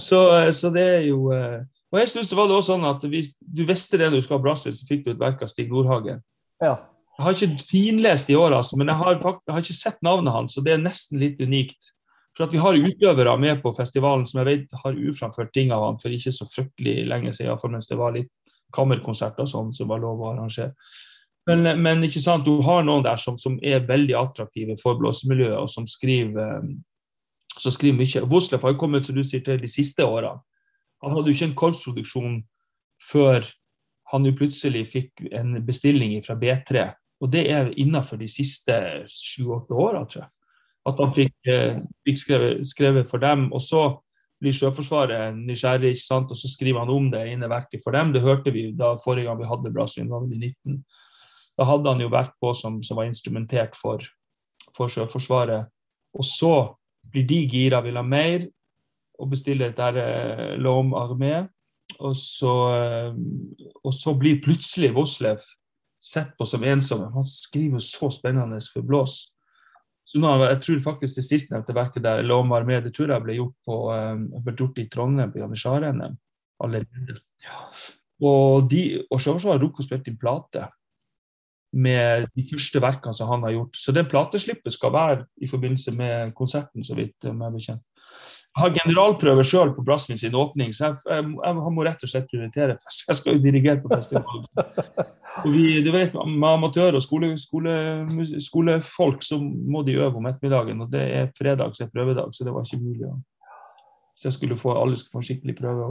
[0.00, 0.20] Så,
[0.56, 1.58] så, det er jo eh,
[1.92, 4.24] Og en stund så var det også sånn at hvis du visste det når du
[4.24, 6.22] skal ha Brassville, så fikk du et verk av Stig Nordhagen.
[6.64, 6.78] Ja.
[7.18, 9.98] Jeg har ikke finlest i år, altså, men jeg har, faktisk, jeg har ikke sett
[10.02, 11.92] navnet hans, så det er nesten litt unikt.
[12.36, 15.84] For at Vi har utøvere med på festivalen som jeg vet har uframført ting av
[15.84, 18.32] han for ikke så fryktelig lenge siden, for mens det var litt
[18.72, 20.72] kammerkonserter sånn, som var lov å arrangere.
[21.50, 25.58] Men, men, ikke sant, du har noen der som, som er veldig attraktive for blåsemiljøet,
[25.58, 26.62] og som skriver,
[27.58, 28.24] som skriver mye.
[28.30, 30.40] Voslef har jo kommet som du sier, til de siste årene.
[31.02, 32.36] Han hadde jo ikke en korpsproduksjon
[33.02, 33.48] før
[34.12, 36.92] han jo plutselig fikk en bestilling fra B3.
[37.22, 38.74] Og det er innafor de siste
[39.14, 40.32] sju-åtte åra, tror jeg
[40.88, 43.46] at han fikk, eh, fikk skrevet, skrevet, for dem.
[43.52, 43.82] Og så
[44.42, 46.30] blir Sjøforsvaret nysgjerrig, ikke sant?
[46.30, 48.12] og så skriver han om det ene verket for dem.
[48.12, 50.82] Det hørte vi da forrige gang vi hadde Brasil, var vel i 19.
[51.58, 54.02] Da hadde han jo verk på som, som var instrumentert for,
[54.76, 55.70] for, Sjøforsvaret.
[56.18, 56.74] Og så
[57.12, 58.48] blir de gira, vil ha mer,
[59.20, 61.46] og bestiller et der eh, L'Homme Armé.
[62.00, 63.14] Og så, eh,
[63.84, 65.44] og så blir plutselig Voslev
[66.02, 67.10] sett på som ensomme.
[67.14, 69.20] Han skriver så spennende for blås.
[70.04, 73.38] Så nå, jeg tror faktisk det sistnevnte verket der, 'Låm med, det tror jeg ble
[73.38, 76.16] gjort, på, um, ble gjort i Trondheim på Janitsjar-NM
[76.60, 77.20] allerede.
[77.42, 77.70] Ja.
[78.22, 80.68] Og, de, og Sjøforsvaret rukk å spille inn plate
[81.72, 83.78] med de første verkene som han har gjort.
[83.78, 87.86] Så den plateslippet skal være i forbindelse med konserten, så vidt jeg er bekjent.
[88.52, 92.10] Jeg har generalprøve sjøl på Brassvin sin åpning, så jeg, jeg, jeg, må rett og
[92.10, 92.74] slett prioritere.
[93.08, 94.44] Jeg skal jo dirigere på festivalen.
[95.40, 97.72] Og vi, du vet, Med amatører og skole, skole,
[98.44, 100.84] skolefolk så må de øve om ettermiddagen.
[100.84, 103.14] Og det er fredag, så er prøvedag, så det var ikke mulig.
[104.20, 105.88] Så jeg skulle få, alle skulle få skikkelig prøve.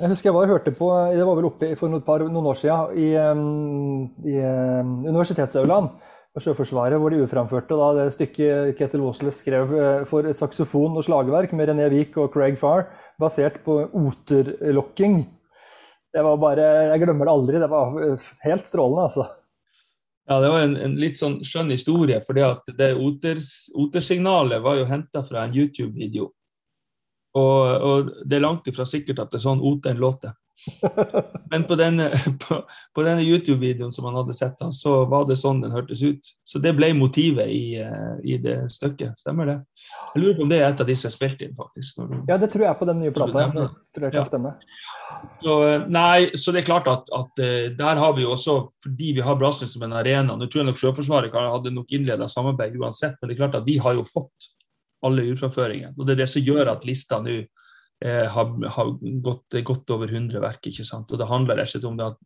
[0.00, 2.50] Jeg husker jeg var og hørte på, det var vel oppe for noen, par, noen
[2.50, 4.42] år siden, i, i
[5.06, 10.98] universitetsaulaen og Sjøforsvaret, hvor de uframførte da, det stykket Ketil Woslef skrev eh, for saksofon
[10.98, 15.22] og slagverk med René Wiik og Craig Farr, basert på oterlokking.
[16.12, 17.60] Det var bare Jeg glemmer det aldri.
[17.60, 19.26] Det var eh, helt strålende, altså.
[20.26, 22.18] Ja, det var en, en litt sånn skjønn historie.
[22.26, 26.32] for det otersignalet var jo henta fra en YouTube-video.
[27.36, 30.34] Og, og, det er langt ifra sikkert at det er sånn oteren låter.
[31.50, 32.08] Men på denne,
[32.42, 32.58] på,
[32.94, 36.30] på denne YouTube-videoen som han hadde sett, så var det sånn den hørtes ut.
[36.48, 39.20] Så det ble motivet i, eh, i det stykket.
[39.22, 39.56] Stemmer det?
[40.14, 42.02] Jeg lurer på om det er et av disse jeg spilte inn, faktisk.
[42.28, 43.46] Ja, det tror jeg på den nye plata.
[43.46, 44.54] Jeg tror jeg kan stemme.
[45.42, 48.58] Så, eh, nei, så det er klart at, at eh, der har vi jo også,
[48.84, 52.28] fordi vi har Brasil som en arena Nå tror jeg nok Sjøforsvaret hadde nok innleda
[52.30, 54.50] samarbeid uansett, men det er klart at vi har jo fått
[55.06, 55.94] alle utfraføringene.
[55.96, 57.44] Og det er det som gjør at lista nå
[58.04, 60.66] eh, har, har gått godt over 100 verk.
[60.66, 61.10] ikke sant?
[61.10, 62.18] Og Det handler rett og slett om det at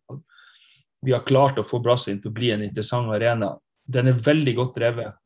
[1.00, 3.54] vi har klart å få Brasil til å bli en interessant arena.
[3.88, 5.16] Den er veldig godt drevet.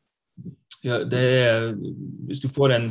[0.85, 1.73] Ja, er,
[2.29, 2.91] hvis du får en,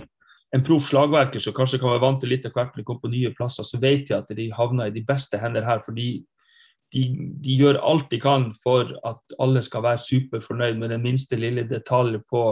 [0.55, 3.13] en proff slagverker som kanskje kan være vant til litt av hvert når kommer på
[3.13, 5.81] nye plasser, så vet de at de havner i de beste hender her.
[5.85, 6.23] fordi
[6.93, 7.03] de,
[7.41, 11.65] de, gjør alt de kan for at alle skal være superfornøyd med den minste lille
[11.69, 12.43] detalj på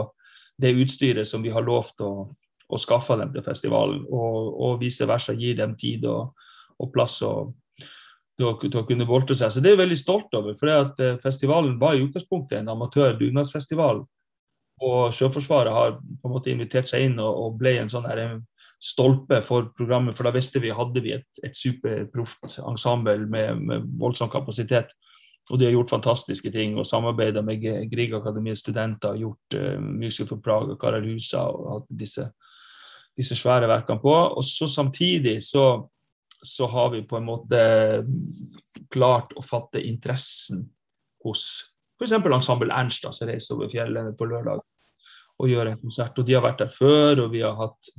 [0.62, 2.26] det utstyret som vi har lovt å,
[2.72, 4.04] og skaffer dem til festivalen.
[4.08, 6.32] Og, og vice versa gir dem tid og,
[6.80, 9.52] og plass og, til, å, til, å, kunne volte seg.
[9.52, 10.56] Så det er jeg veldig stolt over.
[10.58, 14.02] For eh, festivalen var i utgangspunktet en amatør-dugnadsfestival.
[14.82, 18.40] Og Sjøforsvaret har på en måte invitert seg inn og, og ble en sånn her,
[18.82, 20.16] stolpe for programmet.
[20.16, 24.90] For da visste vi hadde vi et, et superproft ensemble med, med voldsom kapasitet.
[25.50, 29.18] Og de har gjort fantastiske ting og samarbeida med Grieg Akademiets studenter.
[29.20, 32.28] Gjort uh, Music for Prague og Karel Husa og hatt disse
[33.18, 34.12] disse svære verkene på.
[34.12, 35.66] Og så samtidig så,
[36.42, 37.62] så har vi på en måte
[38.92, 40.66] klart å fatte interessen
[41.24, 41.44] hos
[42.00, 42.16] f.eks.
[42.18, 44.62] ensemble Ernst, som reiser over fjellet på lørdag
[45.42, 46.18] og gjør en konsert.
[46.18, 47.92] Og de har vært der før, og vi har hatt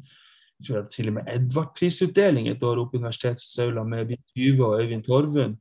[0.63, 4.79] jeg tror til og med Edvard-prisutdeling et år oppe i universitetsaula med Bjørn Tyve og
[4.79, 5.55] Øyvind Torvund.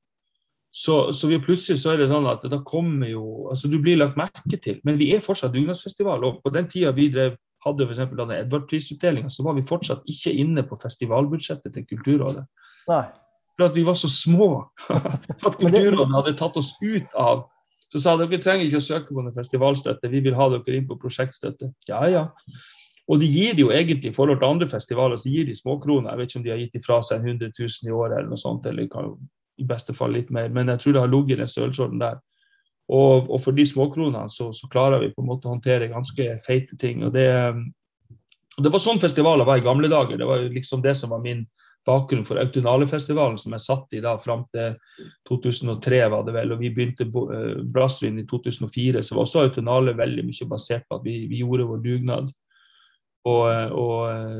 [0.72, 4.16] Så, så plutselig så er det sånn at da kommer jo altså Du blir lagt
[4.16, 4.78] merke til.
[4.86, 6.22] Men vi er fortsatt dugnadsfestival.
[6.24, 8.02] Og på den tida vi drev hadde f.eks.
[8.18, 12.44] denne Edvard-prisutdelinga, så var vi fortsatt ikke inne på festivalbudsjettet til Kulturrådet.
[12.90, 13.04] Nei.
[13.56, 14.50] For at vi var så små
[15.46, 17.48] at Kulturrådet hadde tatt oss ut av
[17.92, 20.86] Så sa dere trenger ikke å søke på noe festivalstøtte, vi vil ha dere inn
[20.88, 21.74] på prosjektstøtte.
[21.90, 22.22] Ja, ja.
[23.12, 26.08] Og de gir jo egentlig i forhold til andre festivaler så gir de småkroner.
[26.08, 28.40] Jeg vet ikke om de har gitt ifra seg 100 000 i året eller noe
[28.40, 28.88] sånt, eller
[29.60, 30.48] i beste fall litt mer.
[30.54, 32.22] Men jeg tror det har ligget i den størrelsesorden der.
[32.90, 36.26] Og, og, for de småkronene så, så, klarer vi på en måte å håndtere ganske
[36.46, 37.04] feite ting.
[37.06, 37.28] og det,
[38.56, 40.18] og det var sånn festivaler var i gamle dager.
[40.18, 41.46] Det var liksom det som var min
[41.86, 44.76] bakgrunn for Autonale-festivalen, som jeg satt i da fram til
[45.28, 46.54] 2003, var det vel.
[46.54, 51.00] Og vi begynte uh, Brassvin i 2004, så var også Autonale veldig mye basert på
[51.00, 52.30] at vi, vi gjorde vår dugnad.
[53.22, 53.42] Og,
[53.78, 54.38] og eh,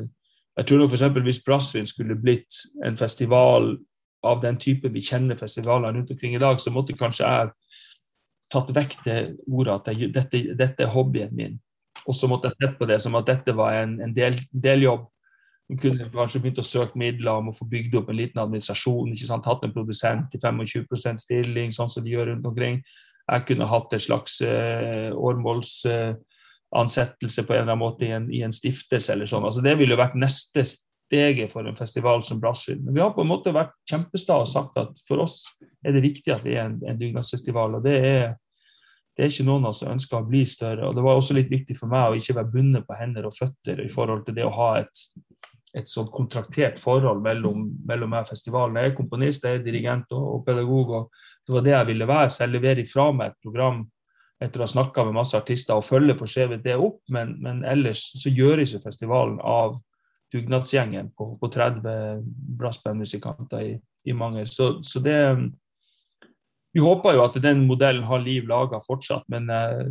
[0.58, 1.04] jeg tror f.eks.
[1.22, 3.76] hvis Brassvin skulle blitt en festival
[4.26, 7.52] av den type vi kjenner festivaler rundt omkring i dag, så måtte kanskje jeg
[8.52, 11.56] tatt vekk det ordet at jeg, dette, dette, er hobbyen min.
[12.06, 15.02] Og så måtte jeg sett på det som at dette var en, en del, deljobb.
[15.70, 19.12] Man kunne kanskje begynt å søke midler om å få bygd opp en liten administrasjon.
[19.14, 22.76] ikke sant, Hatt en produsent i 25% stilling, sånn som de gjør rundt omkring.
[23.22, 28.26] Jeg kunne hatt en slags uh, årmålsansettelse uh, på en eller annen måte i en,
[28.34, 29.46] i en, stiftelse eller sånn.
[29.48, 32.82] Altså Det ville jo vært neste steget for en festival som Brassfilm.
[32.84, 35.36] Men vi har på en måte vært kjempesta og sagt at for oss
[35.86, 37.70] er det viktig at vi er en, en dugnadsfestival.
[37.78, 38.22] og det er
[39.16, 40.86] det er ikke noen av oss som ønsker å bli større.
[40.88, 43.36] og Det var også litt viktig for meg å ikke være bundet på hender og
[43.36, 45.02] føtter i forhold til det å ha et,
[45.76, 48.80] et sånn kontraktert forhold mellom, mellom meg og festivalen.
[48.80, 52.08] Jeg er komponist, jeg er dirigent og, og, pedagog, og det var det jeg ville
[52.08, 52.32] være.
[52.32, 53.84] Så jeg leverer ifra meg et program
[54.42, 57.60] etter å ha snakka med masse artister og følger for skjevet det opp, men, men,
[57.68, 59.76] ellers så gjøres jo festivalen av
[60.32, 62.24] dugnadsgjengen på, på 30
[62.58, 63.74] brassbandmusikanter i,
[64.08, 64.46] i mange.
[64.48, 65.18] Så, så det
[66.72, 69.82] vi håper jo at den modellen har liv laga fortsatt, men eh,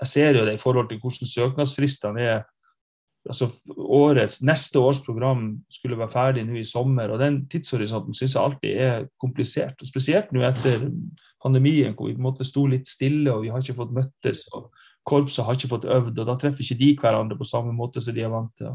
[0.00, 2.42] jeg ser jo det i forhold til hvordan søknadsfristene er.
[3.28, 8.34] Altså, årets, neste års program skulle være ferdig nå i sommer, og den tidshorisonten syns
[8.34, 9.76] jeg alltid er komplisert.
[9.76, 10.86] og Spesielt nå etter
[11.44, 14.46] pandemien, hvor vi på en måte sto litt stille og vi har ikke fått møttes.
[14.56, 14.70] og
[15.04, 18.16] Korpset har ikke fått øvd, og da treffer ikke de hverandre på samme måte som
[18.16, 18.72] de er vant til.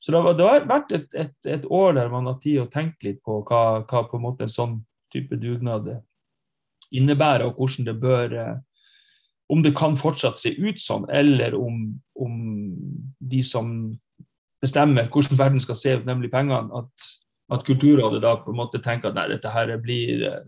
[0.00, 3.18] Så det, har vært et, et, et, år der man har tid å tenke litt
[3.22, 4.78] på hva, hva på en måte en sånn
[5.12, 5.90] type dugnad
[6.94, 8.58] innebærer, og hvordan det bør eh,
[9.50, 11.78] Om det kan fortsatt se ut sånn, eller om,
[12.14, 12.34] om
[13.18, 13.72] de som
[14.62, 17.08] bestemmer hvordan verden skal se ut, nemlig pengene, at,
[17.50, 20.44] at Kulturrådet da på en måte tenker at nei, dette her blir eh,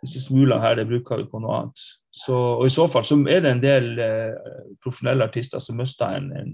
[0.00, 1.86] disse smulene her, det bruker vi på noe annet.
[2.16, 6.16] Så, og I så fall så er det en del eh, profesjonelle artister som mister
[6.16, 6.52] en, en,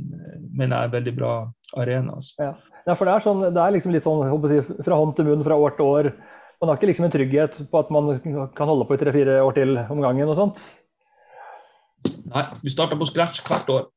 [0.50, 1.32] mener jeg, veldig bra
[1.78, 2.16] arena.
[2.18, 2.34] Altså.
[2.42, 2.52] Ja.
[2.88, 2.96] ja.
[2.96, 5.58] for det er, sånn, det er liksom litt sånn si, fra hånd til munn fra
[5.58, 6.10] år til år.
[6.62, 8.12] Man har ikke liksom en trygghet på at man
[8.54, 10.60] kan holde på i tre-fire år til om gangen og sånt?
[12.30, 13.88] Nei, vi starter på scratch hvert år.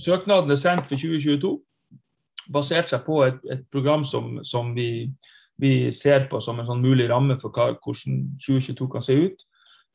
[0.00, 1.50] Søknaden er sendt for 2022.
[2.56, 5.10] Basert seg på et, et program som, som vi,
[5.60, 9.44] vi, ser på som en sånn mulig ramme for hva, hvordan 2022 kan se ut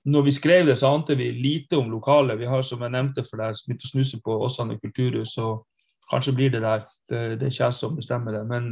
[0.10, 2.39] når vi skrev det, så ante vi lite om lokalet.
[2.39, 5.65] Vi har, som jeg nevnte for deg, begynt å snuse på Åsane kulturhus, og
[6.10, 6.86] kanskje blir det der.
[7.10, 8.45] Det, det er ikke jeg som bestemmer det.
[8.47, 8.69] Men,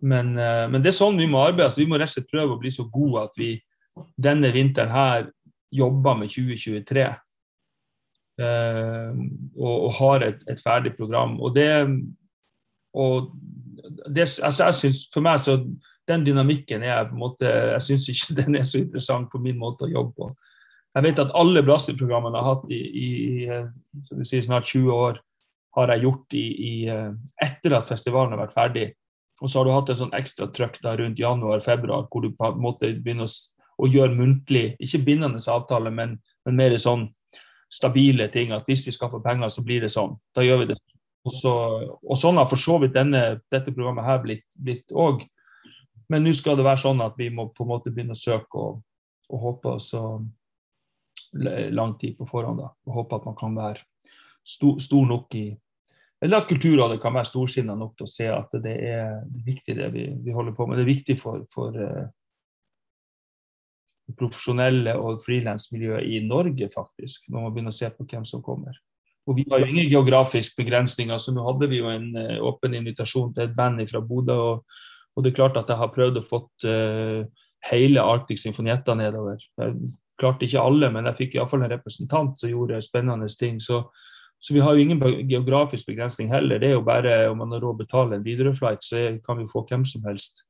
[0.00, 1.70] men, eh, men, det er sånn vi må arbeide.
[1.70, 3.54] Altså, vi må rett og slett prøve å bli så gode at vi
[4.20, 5.28] denne vinteren her
[5.74, 7.06] jobber med 2023.
[8.40, 9.10] Eh,
[9.58, 11.36] og, og, har et, et, ferdig program.
[11.40, 11.70] Og det,
[12.96, 13.32] og
[14.08, 15.60] det altså, jeg synes, For meg så
[16.10, 19.60] den dynamikken er på en måte, jeg syns ikke den er så interessant for min
[19.60, 20.30] måte å jobbe på.
[20.96, 25.20] Jeg vet at alle Brasil-programmene jeg har hatt i, i sier, snart 20 år,
[25.78, 27.12] har jeg gjort i, i, eh,
[27.46, 28.86] etter at festivalen har vært ferdig.
[29.40, 32.60] Og så har du hatt en sånn ekstra trøkk rundt januar-februar, hvor du på en
[32.60, 33.32] måte begynner å,
[33.80, 37.08] å gjøre muntlig, ikke bindende avtale, men, men, mer sånn
[37.72, 38.52] stabile ting.
[38.52, 40.18] At hvis vi skaffer penger, så blir det sånn.
[40.36, 40.78] Da gjør vi det.
[41.24, 41.54] Og, så,
[42.00, 45.24] og sånn har for så vidt denne, dette programmet her blitt òg.
[46.10, 48.60] Men nå skal det være sånn at vi må på en måte begynne å søke
[48.60, 48.80] og,
[49.30, 50.02] og håpe så
[51.32, 52.60] lang tid på forhånd.
[52.60, 53.84] Da, og håpe at man kan være
[54.46, 55.46] stor, stor nok i
[56.20, 59.88] Eller at Kulturrådet kan være storsinna nok til å se at det er, viktig det
[59.94, 60.76] vi, vi, holder på med.
[60.76, 61.88] Det er viktig for, for det
[64.18, 68.76] profesjonelle og frilansmiljøet i Norge, faktisk, når man begynner å se på hvem som kommer.
[69.28, 72.74] Og Vi har jo ingen geografiske begrensninger, så nå hadde vi jo en uh, åpen
[72.74, 74.38] invitasjon til et band fra Bodø.
[74.52, 74.80] og
[75.16, 77.24] og det er klart at jeg har prøvd å få uh,
[77.70, 79.42] hele Arctic Sinfonietta nedover.
[79.60, 79.74] Jeg
[80.20, 83.58] klarte ikke alle, men jeg fikk iallfall en representant som gjorde spennende ting.
[83.60, 83.82] Så,
[84.40, 86.58] så, vi har jo ingen geografisk begrensning heller.
[86.58, 89.48] Det er jo bare om man har råd å betale en Widerøe-flight, så kan vi
[89.50, 90.46] få hvem som helst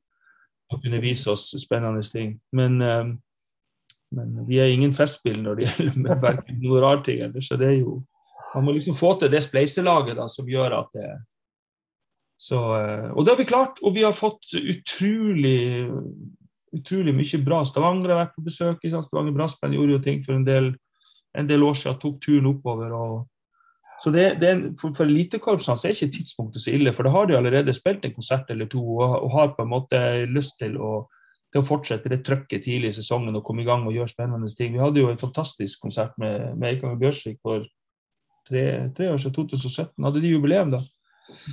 [0.71, 2.37] å kunne vise oss spennende ting.
[2.55, 3.11] Men, uh,
[4.15, 7.73] men vi er ingen festspill når det gjelder verken noe rart ting eller, så det
[7.73, 8.01] er jo
[8.51, 11.11] Man må liksom få til det spleiselaget da, som gjør at det,
[12.41, 13.81] så, eh, og det har vi klart.
[13.85, 15.87] Og vi har fått utrolig,
[16.75, 17.61] utrolig mye bra.
[17.69, 18.87] Stavanger har vært på besøk.
[18.87, 20.73] Stavanger Brassband gjorde jo ting for en del,
[21.37, 22.01] en del år siden.
[22.01, 22.97] Tok turen oppover.
[22.97, 23.29] og
[24.01, 27.37] så det, det er, For, elitekorpsene er ikke tidspunktet så ille, for da har de
[27.37, 30.93] allerede spilt en konsert eller to og, og har på en måte lyst til å,
[31.53, 34.49] til å fortsette det trøkket tidlig i sesongen og komme i gang og gjøre spennende
[34.57, 34.73] ting.
[34.77, 37.67] Vi hadde jo en fantastisk konsert med, med Eikanger Bjørsvik for
[38.49, 38.65] tre,
[38.97, 39.93] tre år siden, 2017.
[40.07, 40.83] Hadde de jubileum da?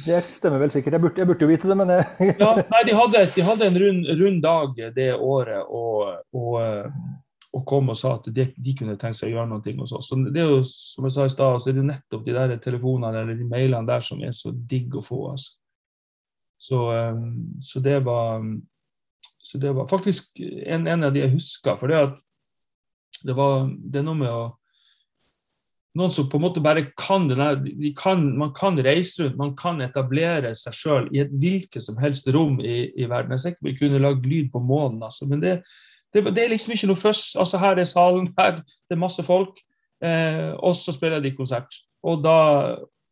[0.05, 0.95] Det stemmer vel sikkert.
[0.95, 2.33] Jeg burde, jeg burde jo vite det, men jeg...
[2.41, 6.55] ja, nei, de hadde, de hadde en rund, rund, dag det året og, og,
[7.57, 10.11] og, kom og sa at de, de kunne tenke seg å gjøre noe hos oss.
[10.31, 13.23] Det er jo, som jeg sa i stad, så er det nettopp de der telefonene
[13.23, 15.23] eller de mailene der som er så digg å få.
[15.33, 15.57] altså.
[16.57, 18.41] Så, um, så, det var
[19.37, 21.77] så det var faktisk en, en av de jeg husker.
[21.79, 22.23] For det at
[23.25, 24.47] det var det er noe med å
[25.97, 27.37] noen som på en måte bare kan det.
[27.65, 31.97] De kan, man kan reise rundt, man kan etablere seg sjøl i et hvilket som
[32.01, 33.33] helst rom i, i verden.
[33.33, 35.25] Jeg er sikker på vi kunne lagd lyd på månen, altså.
[35.29, 35.55] men det,
[36.13, 37.35] det, det, er liksom ikke noe først.
[37.39, 39.59] Altså, her er salen, her det er masse folk,
[40.03, 41.79] eh, og så spiller de konsert.
[42.07, 42.37] Og da,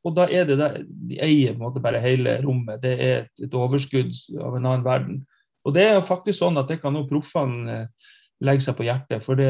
[0.05, 2.81] og da er det der, De eier på en måte bare hele rommet.
[2.83, 5.23] Det er et, et overskudd av en annen verden.
[5.65, 8.11] Og det er faktisk sånn at det kan nå proffene eh,
[8.45, 9.23] legge seg på hjertet.
[9.25, 9.49] For det,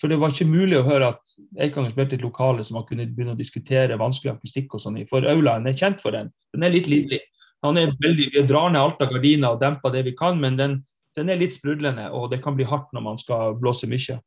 [0.00, 2.86] for det, var ikke mulig å høre at Eikanger spilte i et lokale som man
[2.88, 5.06] kunne begynne å diskutere vanskelig akustikk og sånn i.
[5.10, 6.30] For aulaen er kjent for den.
[6.54, 7.20] Den er litt livlig.
[7.64, 10.58] Han er veldig, Vi drar ned alt av gardiner og demper det vi kan, men
[10.60, 10.78] den,
[11.16, 14.18] den, er litt sprudlende, og det kan bli hardt når man skal blåse mye.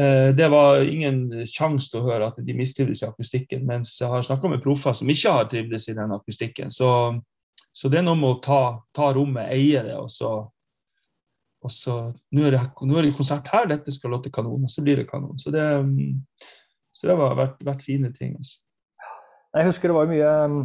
[0.00, 4.10] Eh, det var ingen sjanse til å høre at de mistrivdes i akustikken, mens jeg
[4.12, 6.74] har snakka med proffer som ikke har trivdes i den akustikken.
[6.74, 6.90] Så,
[7.72, 8.60] så det er noe med å ta,
[8.96, 10.34] ta rommet, eie det, og så
[11.66, 11.94] og så
[12.36, 15.00] Nå er, det, nå er det konsert her, dette skal låte kanon, og så blir
[15.00, 15.38] det kanon.
[15.40, 15.64] Så det,
[16.94, 18.36] så det har vært, vært, fine ting.
[18.38, 18.60] Altså.
[19.56, 20.60] Jeg husker det var mye um,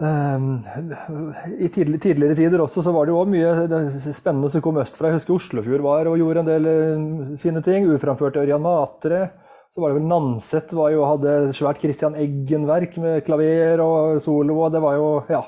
[0.00, 5.10] I tidligere tider også så var det jo også mye spennende som kom østfra.
[5.10, 7.86] Jeg husker Oslofjord var og gjorde en del uh, fine ting.
[7.92, 9.26] Uframførte Ørjan Matre.
[9.72, 14.58] Så var det vel Nanset var jo, hadde svært Christian Eggen-verk med klaver og solo,
[14.66, 15.42] og det var jo Ja.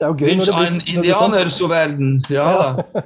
[0.00, 2.12] Det er jo gøy Winch når det blir, indianer så verden.
[2.32, 2.72] Ja Ja.
[2.72, 3.02] da.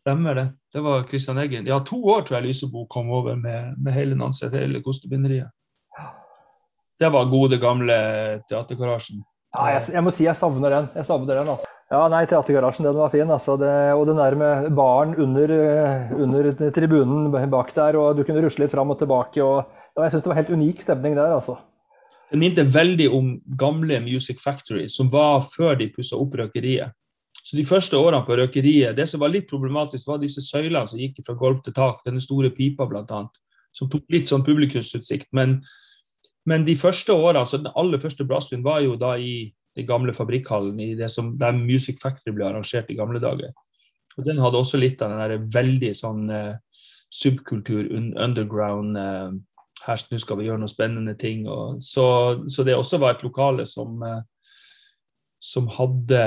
[0.00, 0.46] Stemmer det.
[0.72, 1.66] Det var Christian Eggen.
[1.68, 5.50] Ja, to år tror jeg Lysebo kom over med, med hele Nanset, hele kostebinderiet.
[7.00, 7.94] Det var gode, gamle
[8.48, 9.22] Teatergarasjen.
[9.56, 10.88] Ja, jeg, jeg må si jeg savner den.
[11.00, 11.70] Jeg savner den, altså.
[11.90, 13.30] Ja, nei, Teatergarasjen, den var fin.
[13.32, 13.56] altså.
[13.58, 18.44] Det, og den der med baren under, eh, under tribunen bak der, og du kunne
[18.44, 19.42] rusle litt fram og tilbake.
[19.42, 19.64] og
[19.96, 21.56] ja, Jeg syns det var helt unik stemning der, altså.
[22.30, 26.92] Det minte veldig om gamle Music Factory, som var før de pussa opp røkeriet.
[27.42, 31.00] Så De første årene på røkeriet, det som var litt problematisk, var disse søylene som
[31.00, 32.04] gikk fra gulv til tak.
[32.06, 33.24] Denne store pipa, bl.a.
[33.74, 35.26] Som tok litt sånn publikumsutsikt.
[35.32, 35.58] Men,
[36.50, 40.14] men de første årene, altså den aller første brassbyen, var jo da i den gamle
[40.16, 43.52] fabrikkhallen, i det som, der Music Factory ble arrangert i gamle dager.
[44.16, 46.56] Og Den hadde også litt av den der veldig sånn eh,
[47.10, 49.30] subkultur, un underground eh,
[49.84, 51.46] her nå skal vi gjøre noen spennende ting.
[51.48, 52.06] Og så,
[52.50, 54.20] så det også var et lokale som, eh,
[55.40, 56.22] som hadde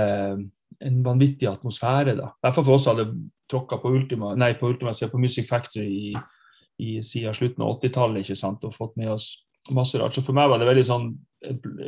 [0.84, 2.16] en vanvittig atmosfære.
[2.18, 2.32] da.
[2.44, 3.12] I for oss hadde
[3.52, 6.14] tråkka på Ultima, nei, på, Ultima, på Music Factory i,
[6.80, 9.36] i, siden slutten av 80-tallet ikke sant, og fått med oss
[9.72, 10.16] masse rart.
[10.16, 11.10] Så for meg var det veldig sånn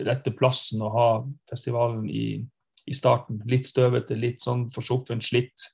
[0.05, 1.07] rette plassen å ha
[1.49, 2.39] festivalen i,
[2.87, 3.41] i starten.
[3.47, 5.69] Litt støvete, litt sånn forsoffen, slitt.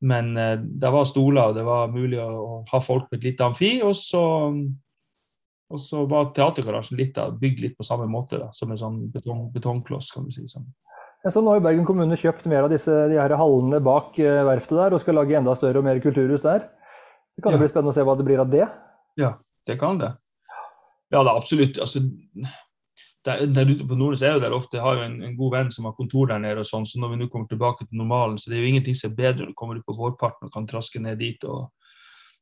[0.00, 3.24] Men eh, det var stoler, og det var mulig å, å ha folk på et
[3.30, 3.72] lite amfi.
[3.82, 4.22] Og så,
[5.68, 9.00] og så var teatergarasjen litt av, bygd litt på samme måte, da, som en sånn
[9.12, 10.12] betong, betongkloss.
[10.14, 10.46] kan du si.
[10.48, 10.68] Sånn.
[11.24, 14.16] Jeg så nå har jo Bergen kommune kjøpt mer av disse, de her hallene bak
[14.22, 16.68] eh, verftet der, og skal lage enda større og mer kulturhus der.
[17.34, 17.64] Det kan jo Ja.
[17.64, 18.64] bli spennende å se hva det blir av det.
[19.18, 19.32] Ja,
[19.66, 20.12] det kan det.
[21.10, 21.78] Ja, da, absolutt.
[21.78, 22.00] Altså,
[23.24, 25.54] der, der ute på Nordnes er jo der ofte Jeg har jo en, en god
[25.56, 26.60] venn som har kontor der nede.
[26.60, 28.96] og sånn, så Når vi nå kommer tilbake til normalen, så det er jo ingenting
[28.96, 31.70] som er bedre når du kommer ut på vårparten og kan traske ned dit og,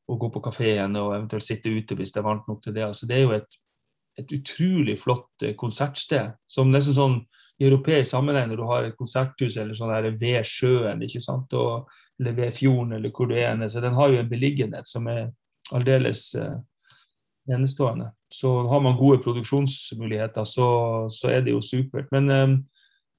[0.08, 2.84] og gå på kafeen og eventuelt sitte ute hvis det er varmt nok til det.
[2.88, 3.58] Altså, det er jo et,
[4.18, 6.36] et utrolig flott eh, konsertsted.
[6.46, 7.18] som nesten sånn
[7.58, 11.54] i europeisk sammenheng når du har et konserthus eller sånn der ved sjøen, ikke sant,
[11.56, 11.88] og,
[12.20, 13.56] eller ved fjorden eller hvor du er.
[13.68, 15.30] så Den har jo en beliggenhet som er
[15.72, 16.58] aldeles uh,
[17.48, 18.10] enestående.
[18.32, 20.68] Så har man gode produksjonsmuligheter, så,
[21.12, 22.08] så er det jo supert.
[22.14, 22.56] Men eh,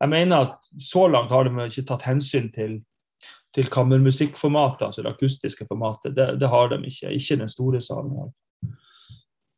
[0.04, 2.82] jeg mener at så langt har de ikke tatt hensyn til,
[3.56, 6.16] til kammermusikkformatet, altså det akustiske formatet.
[6.18, 7.14] Det, det har de ikke.
[7.16, 8.34] Ikke den store salen.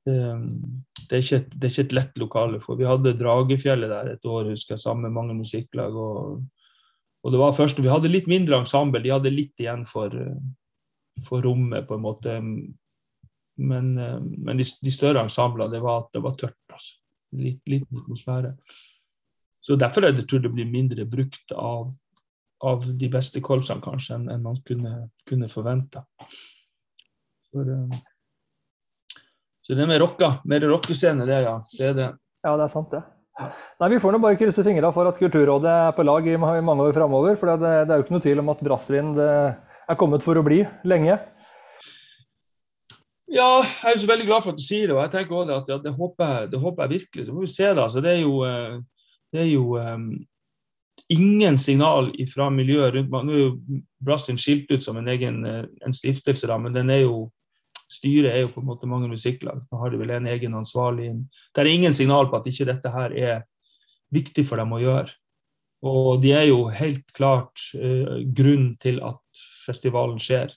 [0.05, 0.19] Det,
[1.09, 2.79] det, er et, det er ikke et lett lokale for.
[2.79, 5.95] Vi hadde Dragefjellet der et år, husker jeg, sammen med mange musikklag.
[5.97, 6.39] og
[7.23, 10.13] og det var først vi hadde litt mindre ensemble, de hadde litt igjen for,
[11.27, 12.35] for rommet, på en måte.
[13.59, 16.57] Men, eh, men de, de større ensemblene, det var, det var tørt.
[16.71, 16.95] altså.
[17.39, 18.55] Litt, liten atmosfære.
[19.61, 21.91] Så derfor er det, tror jeg det blir mindre brukt av,
[22.65, 24.93] av de beste korpsene, kanskje, enn en man kunne,
[25.29, 26.01] kunne forvente.
[27.51, 27.99] For, eh,
[29.65, 30.37] så det med rocka.
[30.49, 31.59] Mer rockescene, det, ja.
[31.75, 32.11] Det er det.
[32.45, 33.03] Ja, det er sant, det.
[33.79, 36.95] Nei, Vi får bare krysse fingrene for at Kulturrådet er på lag i mange år
[36.95, 37.37] framover.
[37.39, 40.43] For det, det er jo ikke noe tvil om at brassvin er kommet for å
[40.43, 41.19] bli lenge.
[43.29, 44.95] Ja, jeg er så veldig glad for at du sier det.
[44.95, 47.25] og jeg tenker også at ja, det, håper jeg, det håper jeg virkelig.
[47.25, 47.87] Så får vi se, da.
[47.89, 48.77] Så det er jo, eh,
[49.33, 50.07] det er jo um,
[51.13, 53.27] ingen signal fra miljøet rundt meg.
[53.27, 56.89] Nå er jo Brassvin skilt ut som en egen eh, en stiftelse, da, men den
[56.93, 57.27] er jo
[57.89, 59.61] styret er jo på en måte mange musikklag.
[59.69, 61.11] Nå har de vel en egen ansvarlig.
[61.53, 63.39] Det er ingen signal på at ikke dette her er
[64.13, 65.13] viktig for dem å gjøre.
[65.89, 69.21] Og de er jo helt klart uh, grunn til at
[69.65, 70.51] festivalen skjer.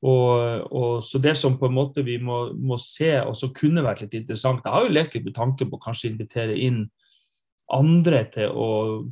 [0.00, 3.84] Og, og, så det som på en måte vi må, må se, og som kunne
[3.84, 6.86] vært litt interessant Jeg har jo lekt litt med tanken på å kanskje invitere inn
[7.70, 8.70] andre til å,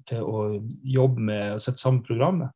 [0.09, 0.39] til å
[0.83, 2.51] jobbe med å sette sammen programmet.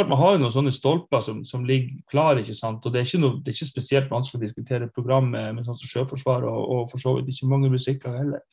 [0.00, 2.84] Man har jo noen sånne stolper som, som ligger klare, ikke sant?
[2.84, 5.78] og det er ikke, noe, det er ikke spesielt vanskelig å diskutere programmet med, sånn
[5.80, 8.44] som Sjøforsvaret, og, og for så vidt ikke mange musikker heller.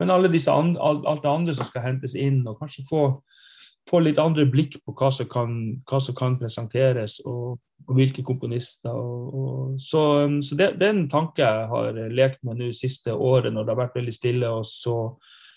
[0.00, 3.02] Men alle disse and, alt, alt det andre som skal hentes inn, og kanskje få,
[3.90, 5.56] få litt andre blikk på hva som kan,
[5.88, 8.94] hva som kan presenteres, og, og hvilke komponister.
[8.94, 10.04] Og, og, så
[10.44, 13.74] så det, det er en tanke jeg har lekt med nå siste året, når det
[13.74, 14.48] har vært veldig stille.
[14.48, 14.96] og så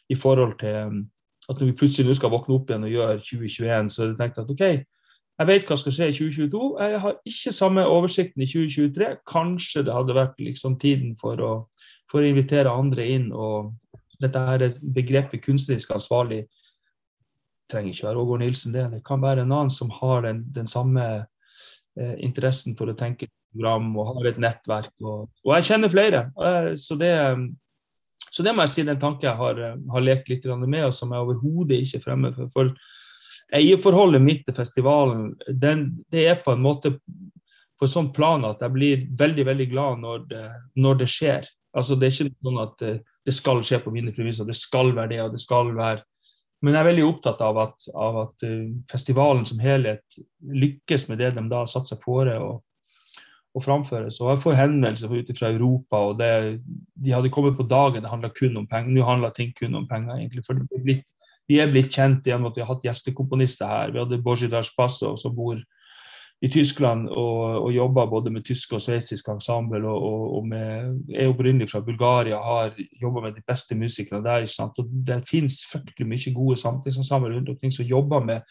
[0.10, 1.04] i forhold til
[1.48, 4.40] at når vi plutselig skal våkne opp igjen og gjøre 2021, så har jeg tenkt
[4.44, 4.64] at OK,
[5.38, 6.62] jeg vet hva skal skje i 2022.
[6.82, 9.10] Jeg har ikke samme oversikten i 2023.
[9.30, 11.52] Kanskje det hadde vært liksom tiden for å,
[12.10, 13.30] for å invitere andre inn.
[13.32, 13.76] og
[14.18, 16.48] dette her begrepet kunstnerisk ansvarlig
[17.72, 18.74] trenger ikke være Ågård Nilsen.
[18.76, 21.06] Det Det kan være en annen som har den, den samme
[22.00, 24.94] eh, interessen for å tenke program og har et nettverk.
[25.02, 26.28] Og, og jeg kjenner flere.
[26.38, 27.14] Eh, så, det,
[28.32, 31.12] så det må jeg si den tanke jeg har, har lekt litt med, og som
[31.12, 32.72] jeg overhodet ikke fremmer fremme for.
[32.72, 32.96] for
[33.56, 36.98] eierforholdet mitt til festivalen, den, det er på en måte
[37.78, 40.46] på et sånt plan at jeg blir veldig veldig glad når det,
[40.76, 41.48] når det skjer.
[41.78, 42.94] Altså Det er ikke sånn at det,
[43.28, 46.02] det skal skje på mine premisser, det skal være det og det skal være
[46.62, 51.22] Men jeg er veldig opptatt av at, av at uh, festivalen som helhet lykkes med
[51.22, 52.56] det de da har satt seg fore å,
[53.54, 54.10] å framføre.
[54.14, 56.32] Så jeg får henvendelser ut fra Europa, og det,
[56.98, 58.90] de hadde kommet på dagen det handla kun om penger.
[58.96, 60.46] Nå handler ting kun om penger, egentlig.
[60.48, 61.06] for det er blitt
[61.48, 63.92] vi er blitt kjent gjennom at vi har hatt gjestekomponister her.
[63.96, 65.62] Vi hadde Bozjidar Spasov som bor
[66.42, 69.90] i Tyskland og, og jobber både med tysk og sveitsisk ensemble.
[69.90, 72.72] Og, og, og med, er opprinnelig fra Bulgaria, har
[73.02, 74.46] jobba med de beste musikerne der.
[74.46, 74.72] Sant?
[74.78, 78.42] Og Det finnes fryktelig mye gode samtidsensembler rundt omkring som jobber med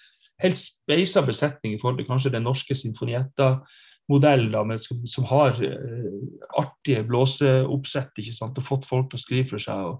[0.43, 6.11] helt speisa besetning i forhold til kanskje den norske sinfonietta-modellen, som, som, har uh,
[6.59, 8.59] artige blåseoppsett ikke sant?
[8.59, 9.79] og fått folk til å skrive for seg.
[9.95, 9.99] og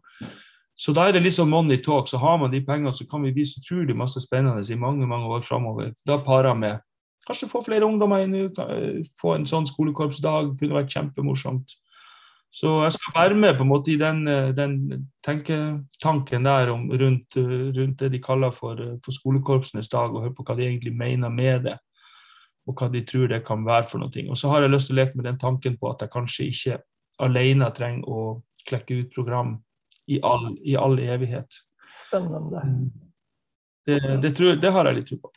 [0.77, 2.05] så da er det liksom money talk.
[2.09, 5.25] Så har man de pengene, så kan vi vise utrolig masse spennende i mange mange
[5.33, 5.95] år framover.
[6.07, 6.77] Da parer med
[7.27, 8.37] Kanskje få flere ungdommer inn,
[9.21, 10.55] få en sånn skolekorpsdag.
[10.61, 11.75] kunne vært kjempemorsomt.
[12.57, 14.23] Så jeg skal være med på en måte i den,
[14.57, 14.77] den
[15.27, 20.47] tenketanken der om, rundt, rundt, det de kaller for, for, skolekorpsenes dag, og høre på
[20.47, 21.77] hva de egentlig mener med det.
[22.67, 24.25] Og hva de tror det kan være for noe.
[24.31, 26.49] Og så har jeg lyst til å leke med den tanken på at jeg kanskje
[26.51, 26.79] ikke
[27.27, 28.23] alene trenger å
[28.67, 29.57] klekke ut program
[30.09, 31.61] i all, i all evighet.
[31.87, 32.63] Spennende.
[33.87, 35.31] Det, det, tror, det har jeg litt tro på.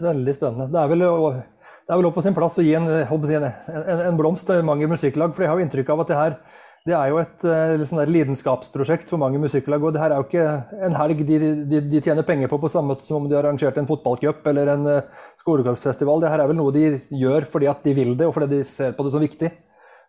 [0.00, 0.70] Veldig spennende.
[0.72, 4.18] Det er vel, det er vel på sin plass å gi en, en, en, en
[4.18, 5.34] blomst til mange musikklag.
[5.36, 6.38] For jeg har jo inntrykk av at det her
[6.82, 9.84] det er jo et eh, sånn lidenskapsprosjekt for mange musikklag.
[9.86, 10.46] Og det her er jo ikke
[10.88, 11.38] en helg de,
[11.70, 14.48] de, de, tjener penger på på samme måte som om de har arrangert en fotballcup
[14.50, 16.24] eller en uh, skolekorpsfestival.
[16.24, 16.88] Det her er vel noe de
[17.22, 19.54] gjør fordi at de vil det, og fordi de ser på det som viktig.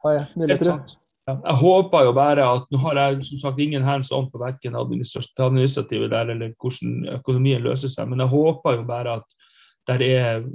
[0.03, 0.81] Har jeg
[1.23, 4.41] Ja, jeg håper jo bare at Nå har jeg som sagt ingen hands on på
[4.41, 9.42] verken administrative der eller hvordan økonomien løser seg, men jeg håper jo bare at
[9.87, 10.45] der er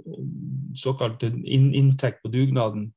[0.77, 2.89] såkalt inntekt på dugnaden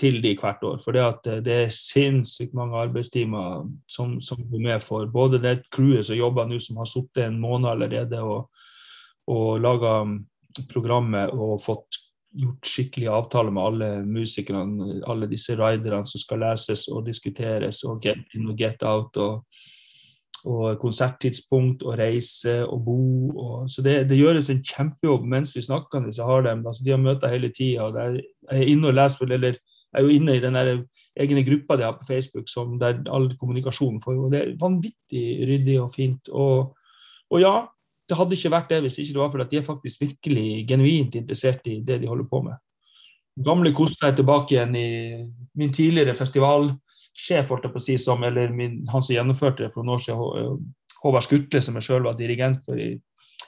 [0.00, 0.80] til de hvert år.
[0.84, 5.60] For det, at det er sinnssykt mange arbeidstimer som, som går med for både det
[5.72, 8.48] crewet som jobber nå, som har sittet en måned allerede og,
[9.30, 10.16] og laga mm,
[10.72, 12.00] programmet og fått
[12.40, 18.00] gjort skikkelig avtaler med alle musikerne, alle disse riderne som skal leses og diskuteres, og
[18.04, 19.16] get in og get out.
[19.16, 19.44] og
[20.48, 23.00] og konserttidspunkt og reise og bo.
[23.30, 26.06] Og, så det, det, gjøres en kjempejobb mens vi snakker.
[26.08, 27.90] Jeg har dem, altså De har møter hele tida.
[27.96, 29.58] Jeg er inne og leser, eller
[29.90, 33.32] jeg er jo inne i den egne gruppa de har på Facebook som der all
[33.36, 34.30] kommunikasjon foregår.
[34.30, 36.28] Det er vanvittig ryddig og fint.
[36.30, 36.76] Og,
[37.30, 37.54] og, ja,
[38.08, 40.66] det hadde ikke vært det hvis ikke det var fordi at de er faktisk virkelig
[40.68, 42.56] genuint interessert i det de holder på med.
[43.44, 44.88] Gamle koster er tilbake igjen i
[45.56, 46.72] min tidligere festival
[47.20, 49.98] sjef, holdt jeg på å si, som, eller min, han som gjennomførte det for noen
[49.98, 50.68] år siden,
[51.00, 52.92] Håvard Skutle, som jeg sjøl var dirigent for i,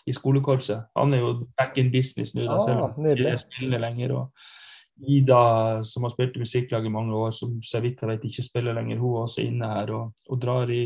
[0.06, 0.88] i, skolekorpset.
[0.98, 4.16] Han er jo back in business nå, da, ah, selv om han ikke spiller lenger.
[4.16, 5.42] og Ida,
[5.84, 8.76] som har spilt i musikklag i mange år, som så vidt jeg vet ikke spiller
[8.76, 10.84] lenger, hun er også inne her og, og drar i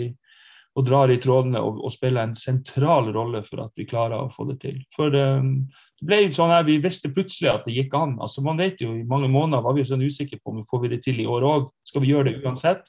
[0.76, 4.32] og drar i trådene og, og, spiller en sentral rolle for at vi klarer å
[4.32, 4.82] få det til.
[4.92, 5.62] For um,
[5.96, 8.18] det ble jo sånn her, Vi visste plutselig at det gikk an.
[8.20, 10.68] altså man vet jo I mange måneder var vi jo sånn usikre på om vi
[10.68, 11.70] får det til i år òg.
[11.88, 12.84] Skal vi gjøre det uansett?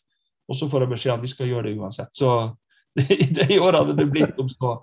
[0.48, 2.12] Og så får jeg beskjed om at vi skal gjøre det uansett.
[2.16, 2.34] Så
[2.98, 4.82] det, det i år hadde det blitt om så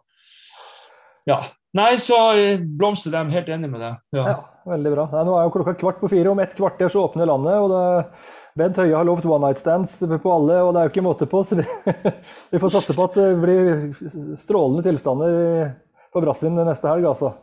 [1.28, 1.44] Ja.
[1.74, 3.32] Nei, så eh, blomster dem.
[3.34, 4.00] Helt enig med deg.
[4.14, 4.24] Ja.
[4.28, 4.34] ja.
[4.70, 5.06] veldig bra.
[5.10, 6.30] Nei, nå er jo klokka kvart på fire.
[6.30, 7.56] Om et kvarter så åpner landet.
[7.58, 7.84] og det
[8.54, 11.26] Bent Høie har lovt one night stands på alle, og det er jo ikke måte
[11.26, 11.40] på.
[11.42, 11.64] Så vi,
[12.54, 13.72] vi får satse på at det blir
[14.38, 15.72] strålende tilstander
[16.14, 17.34] på Brassin neste helg, altså.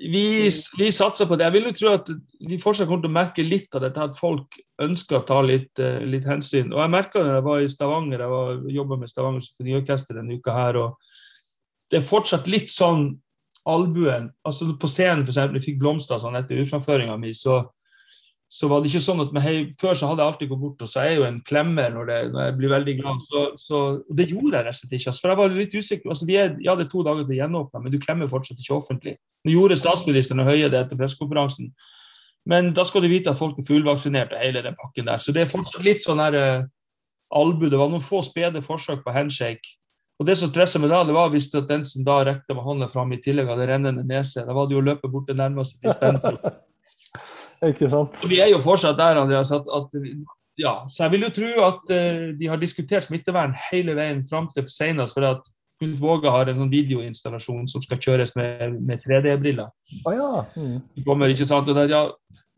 [0.00, 1.44] Vi, vi, satser på det.
[1.44, 2.10] Jeg vil jo tro at
[2.48, 5.72] vi fortsatt kommer til å merke litt av dette, at folk ønsker å ta litt,
[5.78, 6.72] eh, litt hensyn.
[6.72, 10.38] Og Jeg merka det da jeg var i Stavanger, jeg jobba med Stavanger Symfoniorkester denne
[10.40, 10.76] uka her.
[10.76, 10.96] og
[11.90, 13.20] Det er fortsatt litt sånn
[13.68, 17.60] albuen altså På scenen, eksempel, jeg fikk blomster sånn etter utframføringa mi, så
[18.50, 20.90] så var det ikke sånn at hei, Før så hadde jeg alltid gått bort, og
[20.90, 23.20] så er jeg jo en klemmer når, det, når jeg blir veldig glad.
[23.30, 23.82] Så, så
[24.18, 25.12] Det gjorde jeg rett og slett ikke.
[25.12, 26.10] Altså, for jeg var litt usikker.
[26.10, 28.74] altså vi er, Jeg hadde to dager til å gjenåpne, men du klemmer fortsatt ikke
[28.74, 29.14] offentlig.
[29.46, 31.70] Nå gjorde statsministeren og Høie det etter pressekonferansen.
[32.50, 35.22] Men da skal du vite at folk er fullvaksinert og hele den pakken der.
[35.22, 36.64] Så det er fortsatt litt sånn her uh,
[37.30, 37.68] albu.
[37.70, 39.76] Det var noen få spede forsøk på handshake.
[40.18, 42.90] Og det som stressa meg da, det var hvis den som da rekte med hånda
[42.90, 44.42] fram, i tillegg hadde rennende nese.
[44.42, 46.40] Da var det jo å løpe bort til nærmeste dispenser.
[47.68, 48.20] Ikke sant?
[48.24, 49.96] Og vi er jo fortsatt der, Andreas, at, at
[50.60, 54.48] ja, så jeg vil jo tro at uh, de har diskutert smittevern hele veien fram
[54.52, 55.16] til senest.
[55.16, 55.48] For at
[55.80, 59.70] Knut Våge har en sånn videoinstallasjon som skal kjøres med, med 3D-briller.
[60.04, 60.42] Oh, ja.
[60.52, 61.06] mm.
[61.06, 61.70] kommer, ikke sant?
[61.72, 62.02] Der, ja.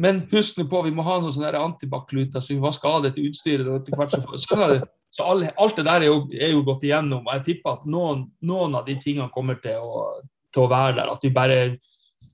[0.03, 3.23] Men husk nå på, vi må ha noen sånne antibac-kluter, så vi vasker av dette
[3.23, 3.71] utstyret.
[3.77, 4.81] etter hvert så, så,
[5.15, 7.23] så alle, Alt det der er jo, er jo, gått igjennom.
[7.23, 10.09] og Jeg tipper at noen, noen av de tingene kommer til å,
[10.51, 11.15] til å være der.
[11.15, 11.61] At vi bare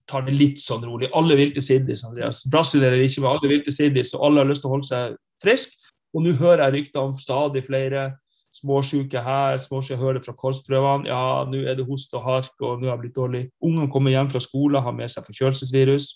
[0.09, 1.11] tar det litt sånn rolig.
[1.17, 2.45] Alle vil til Siddis, Andreas.
[2.51, 4.89] Brassvin eller ikke, men alle vil til Siddis, og alle har lyst til å holde
[4.89, 5.77] seg frisk.
[6.17, 8.09] Og nå hører jeg rykter om stadig flere
[8.57, 12.81] småsjuke her, småsjuke jeg hører fra korsprøvene, Ja, nå er det host og hark, og
[12.81, 13.43] nå har jeg blitt dårlig.
[13.63, 16.09] Ungene kommer hjem fra skolen, har med seg forkjølelsesvirus.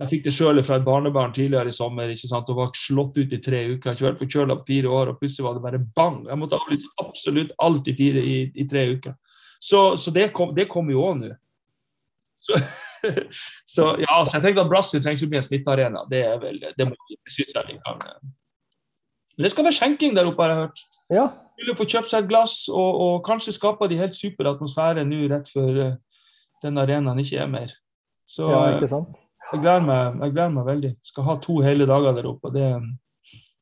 [0.00, 2.10] Jeg fikk det sjøl fra et barnebarn tidligere i sommer.
[2.10, 3.76] ikke sant, og var slått ut i tre uker.
[3.76, 6.22] Jeg har ikke vært forkjøla på fire år, og plutselig var det bare bang.
[6.26, 9.14] Jeg måtte avlyse absolutt alt i fire i, i tre uker.
[9.62, 11.34] Så, så det, kom, jo òg nå.
[13.74, 16.04] så, ja, så jeg tenkte at Brasil trengs å bli en smittearena.
[16.10, 18.02] Det er vel, det må vi kan.
[19.32, 20.84] Men det skal være skjenking der oppe, har jeg hørt.
[21.12, 21.26] Ja.
[21.62, 25.24] Vil få kjøpt seg et glass, og, og kanskje skaper de helt super atmosfære nå
[25.32, 25.94] rett før uh,
[26.64, 27.74] den arenaen ikke er mer.
[28.28, 29.18] Så ja, ikke sant?
[29.50, 30.92] Jeg gleder, meg, jeg gleder meg veldig.
[31.04, 32.52] Skal ha to hele dager der oppe.
[32.54, 32.68] Det,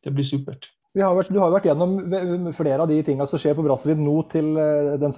[0.04, 0.70] det blir supert.
[0.98, 4.14] Har vært, du har vært gjennom flere av de tingene som skjer på Brazzaville nå
[4.32, 4.48] til
[4.98, 5.12] den,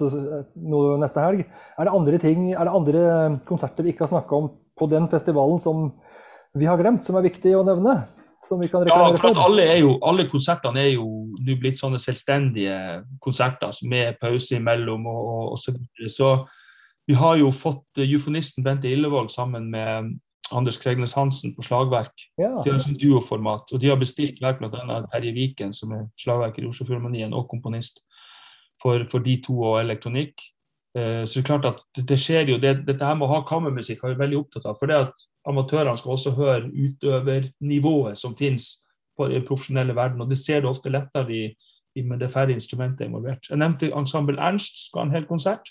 [0.69, 1.47] nå neste helg.
[1.73, 3.05] Er det, andre ting, er det andre
[3.49, 5.87] konserter vi ikke har snakka om på den festivalen som
[6.53, 7.95] vi har glemt, som er viktig å nevne?
[8.43, 11.07] Som vi kan ja, for alle, jo, alle, konsertene er jo
[11.41, 12.75] nå blitt sånne selvstendige
[13.23, 16.11] konserter med pause imellom og, og, og så videre.
[16.11, 16.33] Så
[17.07, 20.13] vi har jo fått eufonisten Bente Illevold sammen med
[20.53, 22.25] Anders Kregnes Hansen på slagverk.
[22.39, 22.51] Ja.
[22.63, 25.01] De har sånn duoformat, og de har bestilt verk bl.a.
[25.11, 28.03] Terje Viken, som er slagverker i Oslofilharmonien og komponist,
[28.81, 30.41] for, for, de to og elektronikk.
[30.97, 33.33] Eh, så det er klart at det, det skjer jo, det, Dette her med å
[33.35, 34.79] ha kammermusikk har vi veldig opptatt av.
[34.79, 38.69] For det at amatørene skal også høre utøvernivået som finnes
[39.17, 41.43] på den profesjonelle verden, og det ser du ofte lettere i,
[41.95, 43.49] i, med det færre instrumenter involvert.
[43.49, 45.69] Jeg nevnte Ensemble Ernst skal ha en hel konsert.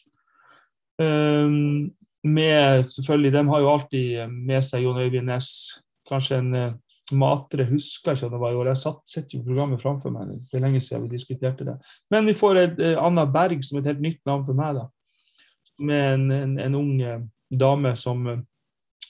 [1.02, 1.90] Um,
[2.24, 5.50] med selvfølgelig, De har jo alltid med seg Jon Øyvind Næss.
[6.08, 6.72] Kanskje en uh,
[7.12, 8.70] Matre husker ikke om det var i år.
[8.72, 10.30] Jeg satt, sitter jo programmet framfor meg.
[10.50, 11.76] Det er lenge siden vi diskuterte det.
[12.10, 14.78] Men vi får et, uh, Anna Berg som et helt nytt navn for meg.
[14.78, 14.86] da.
[15.82, 16.96] Med en, en, en ung
[17.50, 18.26] dame som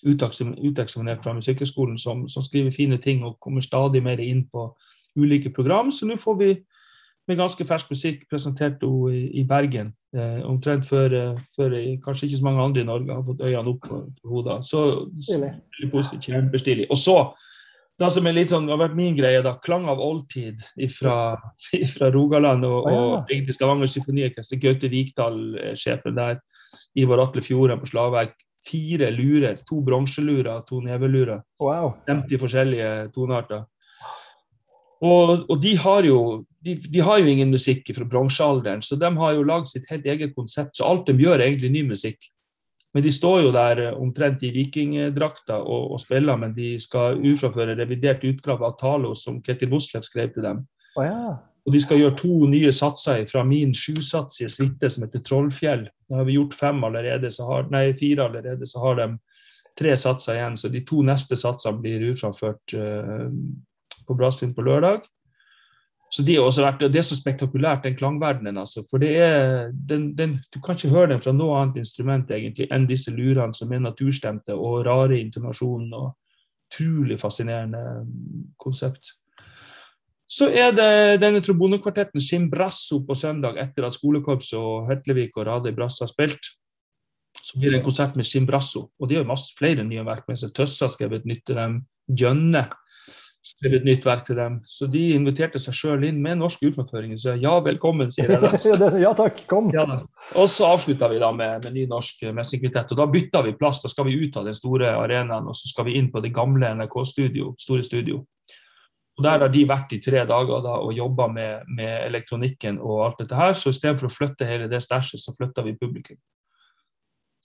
[0.03, 4.71] uteksaminert fra Musikkhøgskolen, som, som, skriver fine ting og kommer stadig mer inn på
[5.17, 5.93] ulike program.
[5.93, 6.53] Så nå får vi
[7.29, 9.93] med ganske fersk musikk presentert hun i, i Bergen.
[10.17, 13.73] Eh, omtrent før, eh, før, kanskje ikke så mange andre i Norge har fått øynene
[13.73, 14.59] opp på, på hodet.
[14.69, 14.83] Så
[15.93, 16.89] positivt, kjempestilig.
[16.91, 17.17] Og så,
[18.01, 21.17] det som er litt sånn, har vært min greie, da, klang av oldtid fra
[22.17, 22.95] Rogaland og, ah,
[23.31, 23.39] ja.
[23.39, 24.61] og Stavanger Symfoniorkester.
[24.63, 25.43] Gaute Vikdal,
[25.79, 26.41] sjefen der.
[26.99, 28.35] Ivar Atle Fjorden på slagverk.
[28.63, 29.59] Fire lurer.
[29.69, 31.43] To bronselurer, to nevelurer.
[31.63, 31.95] Wow.
[32.07, 33.65] 50 forskjellige tonearter.
[35.03, 36.19] Og, og de, har jo,
[36.63, 40.07] de, de, har jo, ingen musikk fra bronsealderen, så de har jo lagd sitt helt
[40.07, 40.77] eget konsept.
[40.79, 42.29] Så alt de gjør, er egentlig ny musikk.
[42.95, 47.19] Men de står jo der eh, omtrent i vikingdrakter og, og, spiller, men de skal
[47.19, 50.63] ufraføre revidert utgave av Talo som Ketil Moslev skrev til dem.
[50.95, 51.33] Oh, ja.
[51.67, 55.87] Og de skal gjøre to nye satser fra min sjusatsige suite som heter Trollfjell.
[56.11, 59.09] Da har vi gjort fem allerede, har, nei, fire allerede, så har de
[59.79, 60.59] tre satser igjen.
[60.59, 63.31] Så de to neste satsene blir uframført uh,
[64.07, 65.03] på Brassfilm på lørdag.
[66.13, 68.59] Så de har også vært, Det er så spektakulært, den klangverdenen.
[68.59, 72.31] altså, for det er, den, den, Du kan ikke høre den fra noe annet instrument
[72.31, 75.93] egentlig enn disse lurene som er naturstemte og rare intonasjonen.
[75.95, 76.17] og
[76.73, 78.07] Utrolig fascinerende
[78.59, 79.13] konsept.
[80.29, 85.75] Så er det denne trombonekvartetten Simbrasso på søndag, etter at skolekorps og Høtlevik og Radøy
[85.77, 86.41] Brass har spilt.
[87.37, 88.87] Så blir det en konsert med Simbrasso.
[89.01, 90.41] Og de har masse flere nye verk med.
[90.57, 91.83] Tøssa har skrevet nytt til dem.
[92.09, 92.65] Gjønne
[93.43, 94.59] skrev et nytt verk til dem.
[94.69, 97.15] Så de inviterte seg sjøl inn med norsk utføring.
[97.19, 99.71] Så ja, velkommen, sier jeg ja takk, kom.
[99.75, 99.87] Ja,
[100.39, 102.95] og så avslutta vi da med, med ny norsk messingkvintett.
[102.95, 103.83] Og da bytta vi plass.
[103.83, 106.33] Da skal vi ut av den store arenaen og så skal vi inn på det
[106.35, 108.23] gamle NRK-studio, store studio.
[109.19, 113.05] Og Der har de vært i tre dager da, og jobba med, med, elektronikken og
[113.07, 113.53] alt dette her.
[113.59, 116.17] Så istedenfor å flytte hele det stæsjet, så flytta vi publikum.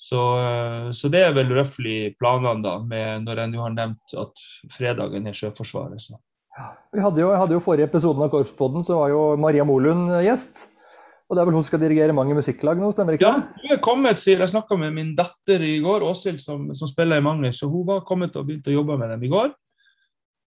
[0.08, 4.16] Så, eh, så, det er vel røftlig planene, da, med, når jeg nå har nevnt
[4.22, 6.00] at fredagen er Sjøforsvaret.
[6.00, 6.20] Så.
[6.96, 10.68] Vi hadde jo, hadde jo forrige episoden av Korpspodden, så var jo Maria Molund gjest.
[11.28, 13.44] Og det er vel hun skal dirigere mange musikklag nå, stemmer ikke det?
[13.44, 16.88] Ja, hun er kommet, sier Jeg snakka med min datter i går, Åshild, som, som,
[16.88, 17.52] spiller i mange.
[17.52, 19.52] Så hun var kommet og begynte å jobbe med dem i går.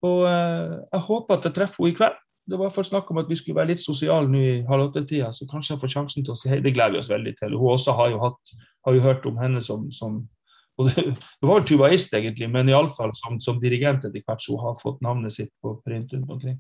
[0.05, 2.18] Og eh, jeg håper at jeg treffer henne i kveld.
[2.45, 4.55] Det var i hvert fall snakk om at vi skulle være litt sosiale nå i
[4.68, 6.61] halv åtte-tida, så kanskje jeg får sjansen til å si hei.
[6.64, 7.57] Det gleder vi oss veldig til.
[7.57, 10.22] Hun også har jo, hatt, har jo hørt om henne som, som
[10.78, 11.05] og det,
[11.40, 14.80] det var vel tubaist, egentlig, men iallfall som, som dirigent etter hvert, så hun har
[14.80, 16.59] fått navnet sitt på print rundt omkring.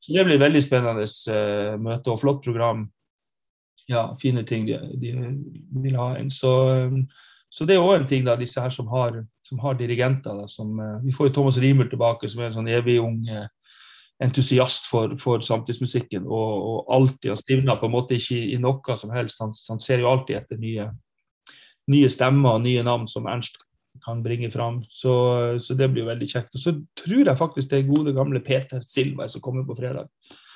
[0.00, 2.84] Så det blir veldig spennende uh, møte og flott program.
[3.88, 5.12] Ja, fine ting de, de
[5.84, 6.28] vil ha inn.
[6.32, 6.50] Så,
[6.88, 7.04] um,
[7.52, 10.36] så det er òg en ting, da, disse her som har, som har dirigenter.
[10.42, 13.22] Da, som, uh, vi får jo Thomas Riemel tilbake, som er en sånn evig ung
[13.30, 13.46] uh,
[14.24, 18.96] entusiast for, for samtidsmusikken og, og, alltid har stivna på en måte ikke i, noe
[18.98, 19.42] som helst.
[19.42, 20.88] Han, han, ser jo alltid etter nye,
[21.92, 23.60] nye stemmer og nye navn, som Ernst
[24.04, 24.82] kan bringe fram.
[24.90, 25.14] Så,
[25.62, 26.54] så det blir veldig kjekt.
[26.56, 30.10] Og så tror jeg faktisk det er gode, gamle Peter Silva som kommer på fredag.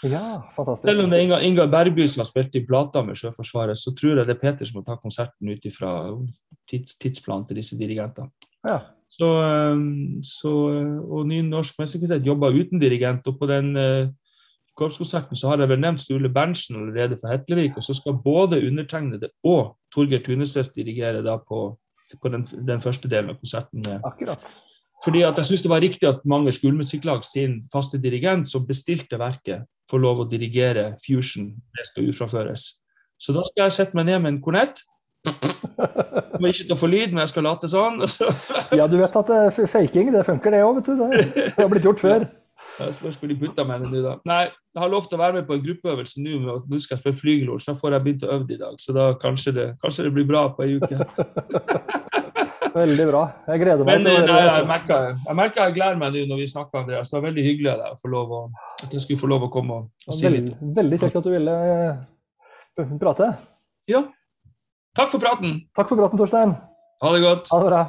[0.06, 0.86] Ja, fantastisk.
[0.86, 3.94] Selv om det er Inga, Ingar Bergby som har spilt i plata med Sjøforsvaret, så
[3.98, 5.90] tror jeg det er Peter som må ta konserten ut ifra
[6.70, 8.30] tids, tidsplanen til disse dirigentene.
[8.66, 8.78] Ja.
[9.08, 9.28] Så,
[9.72, 10.52] um, så,
[11.08, 13.26] og Ny Norsk Mesterkvintet jobber uten dirigent.
[13.26, 14.10] Og på den uh,
[14.78, 17.76] korpskonserten så har jeg vel nevnt Sturle Berntsen allerede fra Hetlevik.
[17.78, 21.72] Og så skal både undertegnede og Torgeir Tunesnes dirigere da på,
[22.22, 23.86] på den, den, første delen av konserten.
[24.04, 24.44] Akkurat.
[25.04, 29.18] Fordi at jeg syns det var riktig at mange skolemusikklag sin faste dirigent som bestilte
[29.18, 31.52] verket, får lov å dirigere Fusion.
[31.72, 32.64] Det skal utfraføres.
[33.18, 34.82] Så da skal jeg sette meg ned med en kornett.
[35.28, 38.02] Kommer ikke til å få lyd, men jeg skal late sånn.
[38.78, 41.00] ja, du vet at uh, faking, det funker det òg, vet du.
[41.00, 42.28] Det, har blitt gjort før.
[42.58, 44.16] Jeg spørs hvor de putter meg nå, da.
[44.26, 44.40] Nei,
[44.74, 46.40] jeg har lovt å være med på en gruppeøvelse nå.
[46.42, 48.80] Nå skal jeg spille flygelord, så da får jeg begynt å øve i dag.
[48.82, 50.98] Så da kanskje det, kanskje det blir bra på ei uke.
[52.74, 53.22] Veldig bra.
[53.46, 54.42] Jeg gleder meg Men, til nei.
[54.42, 57.10] Jeg merker jeg, merker jeg gleder meg nå når vi snakker, Andreas.
[57.10, 60.18] Det var veldig hyggelig av deg at jeg skulle få lov å komme og, og
[60.18, 60.52] si litt.
[60.82, 63.32] Veldig kjekt at du ville eh, prate.
[63.90, 64.02] Ja.
[64.98, 65.60] Takk for praten.
[65.78, 66.56] Takk for praten, Torstein.
[67.02, 67.48] Ha det godt.
[67.52, 67.82] Ha det bra.